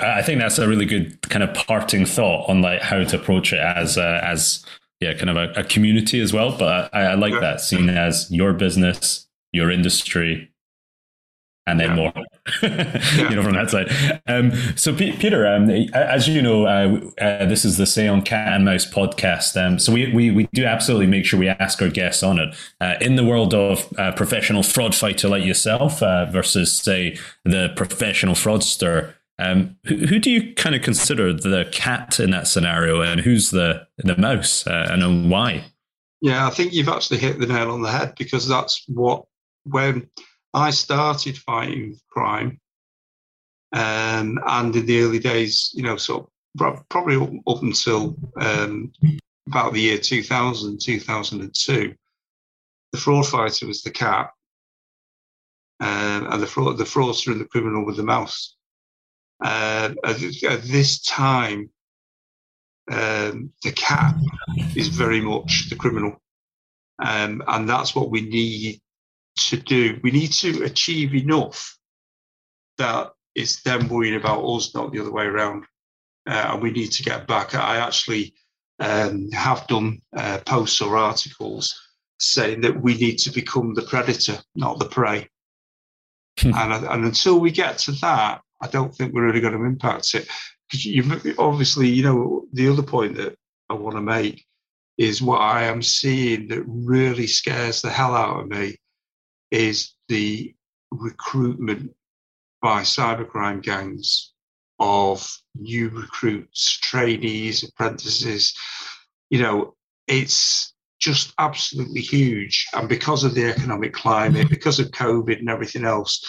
I 0.00 0.22
think 0.22 0.40
that's 0.40 0.58
a 0.58 0.66
really 0.66 0.86
good 0.86 1.20
kind 1.22 1.44
of 1.44 1.54
parting 1.54 2.04
thought 2.04 2.48
on 2.48 2.62
like 2.62 2.82
how 2.82 3.04
to 3.04 3.16
approach 3.16 3.52
it 3.52 3.60
as 3.60 3.96
uh, 3.96 4.20
as 4.24 4.64
yeah, 5.00 5.14
kind 5.14 5.30
of 5.30 5.36
a, 5.36 5.52
a, 5.60 5.64
community 5.64 6.20
as 6.20 6.32
well. 6.32 6.56
But 6.56 6.92
I, 6.92 7.02
I 7.02 7.14
like 7.14 7.34
yeah. 7.34 7.40
that 7.40 7.60
seen 7.60 7.88
as 7.90 8.30
your 8.30 8.52
business, 8.54 9.28
your 9.52 9.70
industry, 9.70 10.50
and 11.66 11.80
then 11.80 11.90
yeah. 11.90 11.94
more, 11.96 12.12
you 13.30 13.36
know, 13.36 13.42
from 13.42 13.54
that 13.54 13.70
side. 13.70 14.20
Um, 14.26 14.52
so, 14.76 14.94
P- 14.94 15.12
Peter, 15.12 15.46
um, 15.46 15.70
as 15.94 16.28
you 16.28 16.42
know, 16.42 16.66
uh, 16.66 17.00
uh, 17.22 17.46
this 17.46 17.64
is 17.64 17.76
the 17.78 17.84
Seon 17.84 18.24
Cat 18.24 18.52
and 18.52 18.64
Mouse 18.64 18.84
podcast. 18.84 19.56
Um, 19.56 19.78
so, 19.78 19.92
we, 19.92 20.12
we, 20.12 20.30
we 20.30 20.48
do 20.52 20.64
absolutely 20.64 21.06
make 21.06 21.24
sure 21.24 21.38
we 21.38 21.48
ask 21.48 21.80
our 21.80 21.88
guests 21.88 22.22
on 22.22 22.38
it. 22.38 22.54
Uh, 22.80 22.94
in 23.00 23.16
the 23.16 23.24
world 23.24 23.54
of 23.54 23.92
uh, 23.98 24.12
professional 24.12 24.62
fraud 24.62 24.94
fighter 24.94 25.28
like 25.28 25.44
yourself 25.44 26.02
uh, 26.02 26.26
versus, 26.26 26.72
say, 26.76 27.16
the 27.44 27.72
professional 27.76 28.34
fraudster, 28.34 29.14
Um, 29.38 29.76
who, 29.86 29.96
who, 30.06 30.18
do 30.18 30.30
you 30.30 30.54
kind 30.54 30.76
of 30.76 30.82
consider 30.82 31.32
the 31.32 31.68
cat 31.72 32.20
in 32.20 32.30
that 32.30 32.46
scenario, 32.46 33.00
and 33.00 33.20
who's 33.20 33.50
the 33.50 33.86
the 33.98 34.16
mouse, 34.16 34.64
uh, 34.66 34.88
and 34.90 35.30
why? 35.30 35.64
Yeah, 36.20 36.46
I 36.46 36.50
think 36.50 36.72
you've 36.72 36.88
actually 36.88 37.18
hit 37.18 37.40
the 37.40 37.46
nail 37.46 37.72
on 37.72 37.82
the 37.82 37.90
head 37.90 38.14
because 38.16 38.46
that's 38.46 38.84
what 38.86 39.24
when 39.64 40.08
I 40.54 40.70
started 40.70 41.36
fighting 41.36 41.98
crime, 42.08 42.60
um, 43.72 44.38
and 44.46 44.74
in 44.76 44.86
the 44.86 45.00
early 45.02 45.18
days, 45.18 45.72
you 45.74 45.82
know, 45.82 45.96
so 45.96 46.30
probably 46.56 47.42
up 47.48 47.62
until 47.62 48.16
um, 48.40 48.92
about 49.48 49.72
the 49.72 49.80
year 49.80 49.98
2000, 49.98 50.80
2002, 50.80 51.94
the 52.92 52.98
fraud 52.98 53.26
fighter 53.26 53.66
was 53.66 53.82
the 53.82 53.90
cat, 53.90 54.30
um, 55.80 56.28
and 56.30 56.40
the 56.40 56.46
fraud, 56.46 56.78
the 56.78 56.84
fraudster 56.84 57.32
and 57.32 57.40
the 57.40 57.46
criminal 57.46 57.84
with 57.84 57.96
the 57.96 58.04
mouse. 58.04 58.54
Uh, 59.44 59.92
at, 60.04 60.22
at, 60.44 60.62
this 60.62 61.02
time, 61.02 61.68
um, 62.92 63.50
the 63.64 63.72
cat 63.74 64.14
is 64.76 64.86
very 64.86 65.20
much 65.20 65.68
the 65.68 65.74
criminal, 65.74 66.22
um, 67.00 67.42
and 67.48 67.68
that's 67.68 67.96
what 67.96 68.10
we 68.10 68.20
need 68.20 68.80
to 69.36 69.56
do. 69.56 69.98
We 70.02 70.10
need 70.10 70.32
to 70.32 70.62
achieve 70.64 71.14
enough 71.14 71.76
that 72.78 73.10
it's 73.34 73.62
them 73.62 73.88
worrying 73.88 74.16
about 74.16 74.44
us, 74.44 74.74
not 74.74 74.92
the 74.92 75.00
other 75.00 75.12
way 75.12 75.24
around. 75.24 75.64
Uh, 76.26 76.50
and 76.52 76.62
we 76.62 76.70
need 76.70 76.92
to 76.92 77.02
get 77.02 77.26
back. 77.26 77.54
I 77.54 77.76
actually 77.76 78.34
um, 78.80 79.30
have 79.32 79.66
done 79.66 80.00
uh, 80.16 80.38
posts 80.46 80.80
or 80.80 80.96
articles 80.96 81.74
saying 82.18 82.60
that 82.62 82.80
we 82.80 82.94
need 82.94 83.18
to 83.18 83.30
become 83.30 83.74
the 83.74 83.82
predator, 83.82 84.38
not 84.54 84.78
the 84.78 84.86
prey. 84.86 85.28
Hmm. 86.40 86.52
and, 86.54 86.86
and 86.86 87.04
until 87.04 87.38
we 87.38 87.50
get 87.50 87.78
to 87.78 87.92
that, 87.92 88.40
I 88.60 88.66
don't 88.68 88.94
think 88.94 89.12
we're 89.12 89.26
really 89.26 89.40
going 89.40 89.56
to 89.56 89.64
impact 89.64 90.14
it. 90.14 90.28
Because 90.68 90.84
you 90.86 91.34
obviously, 91.38 91.88
you 91.88 92.02
know, 92.02 92.46
the 92.52 92.68
other 92.68 92.82
point 92.82 93.16
that 93.16 93.36
I 93.68 93.74
want 93.74 93.96
to 93.96 94.02
make 94.02 94.44
is 94.96 95.20
what 95.20 95.40
I 95.40 95.64
am 95.64 95.82
seeing 95.82 96.48
that 96.48 96.62
really 96.66 97.26
scares 97.26 97.82
the 97.82 97.90
hell 97.90 98.14
out 98.14 98.40
of 98.40 98.48
me 98.48 98.76
is 99.54 99.94
the 100.08 100.52
recruitment 100.90 101.94
by 102.60 102.82
cybercrime 102.82 103.62
gangs 103.62 104.32
of 104.80 105.26
new 105.54 105.88
recruits, 105.90 106.78
trainees, 106.78 107.62
apprentices. 107.62 108.52
You 109.30 109.42
know, 109.42 109.74
it's 110.08 110.74
just 110.98 111.32
absolutely 111.38 112.00
huge. 112.00 112.66
And 112.74 112.88
because 112.88 113.22
of 113.22 113.34
the 113.34 113.48
economic 113.48 113.92
climate, 113.92 114.50
because 114.50 114.80
of 114.80 114.90
COVID 114.90 115.38
and 115.38 115.48
everything 115.48 115.84
else, 115.84 116.26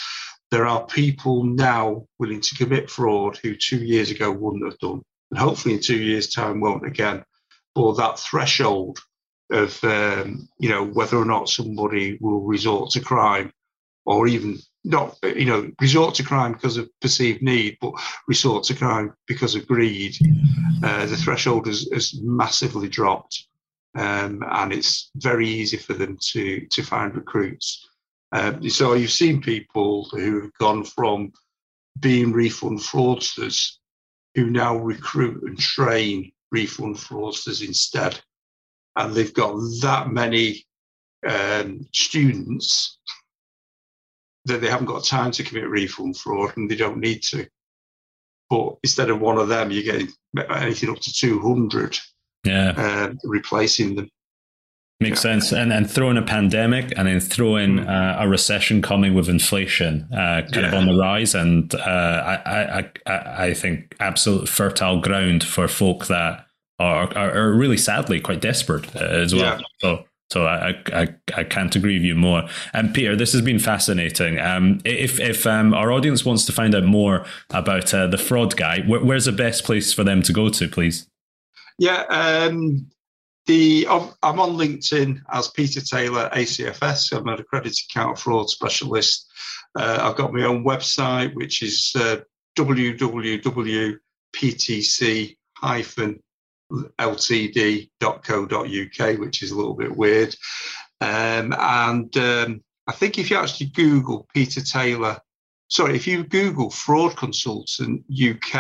there 0.52 0.68
are 0.68 0.86
people 0.86 1.44
now 1.44 2.06
willing 2.20 2.42
to 2.42 2.56
commit 2.56 2.92
fraud 2.92 3.38
who 3.38 3.56
two 3.56 3.84
years 3.84 4.12
ago 4.12 4.32
wouldn't 4.32 4.66
have 4.66 4.78
done. 4.80 5.02
And 5.32 5.40
hopefully 5.40 5.74
in 5.74 5.82
two 5.82 5.98
years' 5.98 6.30
time 6.30 6.60
won't 6.62 6.86
again. 6.86 7.24
But 7.74 7.94
that 7.98 8.20
threshold 8.20 9.00
of, 9.52 9.84
um, 9.84 10.48
you 10.58 10.70
know, 10.70 10.84
whether 10.84 11.18
or 11.18 11.26
not 11.26 11.50
somebody 11.50 12.18
will 12.22 12.42
resort 12.42 12.92
to 12.92 13.00
crime 13.00 13.52
or 14.06 14.28
even 14.28 14.58
not, 14.84 15.18
you 15.24 15.46
know, 15.46 15.72
resort 15.82 16.16
to 16.16 16.24
crime 16.24 16.54
because 16.54 16.78
of 16.78 16.90
perceived 17.02 17.42
need, 17.42 17.78
but 17.82 17.94
resort 18.28 18.64
to 18.66 18.76
crime 18.76 19.14
because 19.28 19.56
of 19.56 19.68
greed, 19.68 20.16
uh, 20.84 21.06
the 21.06 21.18
threshold 21.18 21.68
has, 21.68 21.90
has 21.92 22.20
massively 22.22 22.88
dropped. 22.88 23.48
Um, 23.96 24.44
and 24.50 24.74
it's 24.74 25.10
very 25.16 25.48
easy 25.48 25.78
for 25.78 25.94
them 25.94 26.18
to, 26.32 26.66
to 26.68 26.84
find 26.84 27.16
recruits. 27.16 27.88
Um, 28.32 28.70
so 28.70 28.94
you've 28.94 29.12
seen 29.12 29.42
people 29.42 30.08
who 30.12 30.42
have 30.42 30.54
gone 30.60 30.84
from 30.84 31.32
being 32.00 32.34
refund 32.34 32.80
fraudsters 32.80 33.78
who 34.36 34.50
now 34.50 34.76
recruit 34.76 35.44
and 35.44 35.58
train 35.58 36.32
refund 36.52 36.98
fraudsters 36.98 37.66
instead. 37.66 38.20
And 38.96 39.14
they've 39.14 39.34
got 39.34 39.58
that 39.82 40.10
many 40.12 40.66
um, 41.28 41.88
students 41.94 43.00
that 44.46 44.62
they 44.62 44.70
haven't 44.70 44.86
got 44.86 45.04
time 45.04 45.32
to 45.32 45.44
commit 45.44 45.68
refund 45.68 46.18
fraud 46.18 46.56
and 46.56 46.70
they 46.70 46.76
don't 46.76 47.00
need 47.00 47.24
to. 47.24 47.48
But 48.50 48.78
instead 48.84 49.10
of 49.10 49.20
one 49.20 49.38
of 49.38 49.48
them, 49.48 49.72
you're 49.72 49.84
getting 49.84 50.14
anything 50.50 50.90
up 50.90 51.00
to 51.00 51.14
200 51.14 51.98
yeah. 52.46 52.74
Uh, 52.78 53.14
replacing 53.24 53.96
them. 53.96 54.10
Makes 55.00 55.26
yeah. 55.26 55.32
sense. 55.32 55.52
And 55.52 55.72
then 55.72 55.86
throw 55.86 56.10
in 56.12 56.18
a 56.18 56.22
pandemic 56.22 56.94
and 56.96 57.08
then 57.08 57.20
throw 57.20 57.58
in 57.58 57.80
mm. 57.80 57.90
uh, 57.90 58.24
a 58.24 58.30
recession 58.30 58.82
coming 58.82 59.14
with 59.14 59.28
inflation 59.28 60.08
uh, 60.14 60.42
kind 60.44 60.56
yeah. 60.56 60.68
of 60.68 60.74
on 60.76 60.86
the 60.88 60.96
rise. 60.96 61.36
And 61.36 61.74
uh, 61.74 61.80
I, 61.80 62.36
I, 62.46 62.92
I, 63.08 63.46
I 63.48 63.54
think 63.54 63.96
absolute 64.00 64.48
fertile 64.48 65.02
ground 65.02 65.44
for 65.44 65.68
folk 65.68 66.06
that 66.06 66.45
are, 66.80 67.16
are, 67.18 67.32
are 67.32 67.54
really 67.54 67.78
sadly 67.78 68.20
quite 68.20 68.42
desperate 68.42 68.96
uh, 68.96 69.00
as 69.00 69.34
well. 69.34 69.60
Yeah. 69.60 69.66
So 69.80 70.06
so 70.32 70.46
I, 70.48 70.82
I, 70.92 71.08
I 71.36 71.44
can't 71.44 71.76
agree 71.76 71.98
with 71.98 72.04
you 72.04 72.16
more. 72.16 72.50
And 72.74 72.94
Peter, 72.94 73.16
this 73.16 73.32
has 73.34 73.42
been 73.42 73.60
fascinating. 73.60 74.40
Um, 74.40 74.80
if 74.84 75.20
if 75.20 75.46
um, 75.46 75.74
our 75.74 75.92
audience 75.92 76.26
wants 76.26 76.46
to 76.46 76.52
find 76.52 76.74
out 76.74 76.84
more 76.84 77.26
about 77.52 77.94
uh, 77.94 78.08
the 78.08 78.18
fraud 78.18 78.58
guy, 78.58 78.82
wh- 78.82 79.06
where's 79.06 79.26
the 79.26 79.32
best 79.32 79.64
place 79.64 79.94
for 79.94 80.04
them 80.04 80.24
to 80.24 80.34
go 80.34 80.50
to, 80.50 80.68
please? 80.68 81.08
Yeah, 81.78 82.06
um, 82.10 82.88
the 83.46 83.86
I'm 83.88 84.40
on 84.40 84.58
LinkedIn 84.58 85.22
as 85.32 85.50
Peter 85.50 85.82
Taylor 85.82 86.30
ACFS. 86.34 87.16
I'm 87.16 87.28
an 87.28 87.40
accredited 87.40 87.86
counter 87.94 88.20
fraud 88.20 88.50
specialist. 88.50 89.28
Uh, 89.78 90.00
I've 90.02 90.16
got 90.16 90.34
my 90.34 90.44
own 90.44 90.64
website, 90.64 91.36
which 91.36 91.62
is 91.62 91.92
uh, 91.96 92.22
www.ptc 92.58 93.98
ltd.co.uk, 96.72 98.00
which 99.20 99.44
is 99.44 99.52
a 99.52 99.56
little 99.56 99.76
bit 99.76 99.96
weird. 99.96 100.36
Um, 101.02 101.54
and 101.58 102.16
um, 102.18 102.64
I 102.88 102.92
think 102.94 103.18
if 103.18 103.30
you 103.30 103.38
actually 103.38 103.68
Google 103.68 104.28
Peter 104.34 104.62
Taylor, 104.62 105.20
sorry, 105.70 105.96
if 105.96 106.08
you 106.08 106.24
Google 106.24 106.70
fraud 106.70 107.18
consultant 107.18 108.04
UK, 108.12 108.56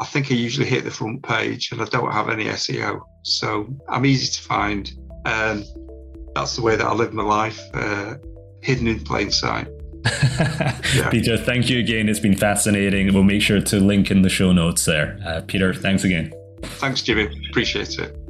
I 0.00 0.04
think 0.04 0.30
I 0.30 0.34
usually 0.34 0.66
hit 0.66 0.84
the 0.84 0.90
front 0.90 1.22
page 1.22 1.72
and 1.72 1.82
I 1.82 1.86
don't 1.86 2.12
have 2.12 2.28
any 2.28 2.44
SEO. 2.44 3.00
So 3.24 3.74
I'm 3.88 4.06
easy 4.06 4.30
to 4.32 4.42
find. 4.42 4.90
Um, 5.24 5.64
that's 6.34 6.54
the 6.56 6.62
way 6.62 6.76
that 6.76 6.86
I 6.86 6.92
live 6.92 7.12
my 7.12 7.24
life, 7.24 7.60
uh, 7.74 8.14
hidden 8.62 8.86
in 8.86 9.00
plain 9.00 9.30
sight. 9.30 9.68
yeah. 10.94 11.08
Peter, 11.10 11.36
thank 11.36 11.68
you 11.68 11.80
again. 11.80 12.08
It's 12.08 12.20
been 12.20 12.36
fascinating. 12.36 13.12
We'll 13.12 13.24
make 13.24 13.42
sure 13.42 13.60
to 13.60 13.80
link 13.80 14.10
in 14.10 14.22
the 14.22 14.28
show 14.28 14.52
notes 14.52 14.84
there. 14.84 15.18
Uh, 15.26 15.40
Peter, 15.46 15.74
thanks 15.74 16.04
again. 16.04 16.32
Thanks, 16.62 17.02
Jimmy. 17.02 17.28
Appreciate 17.50 17.98
it. 17.98 18.27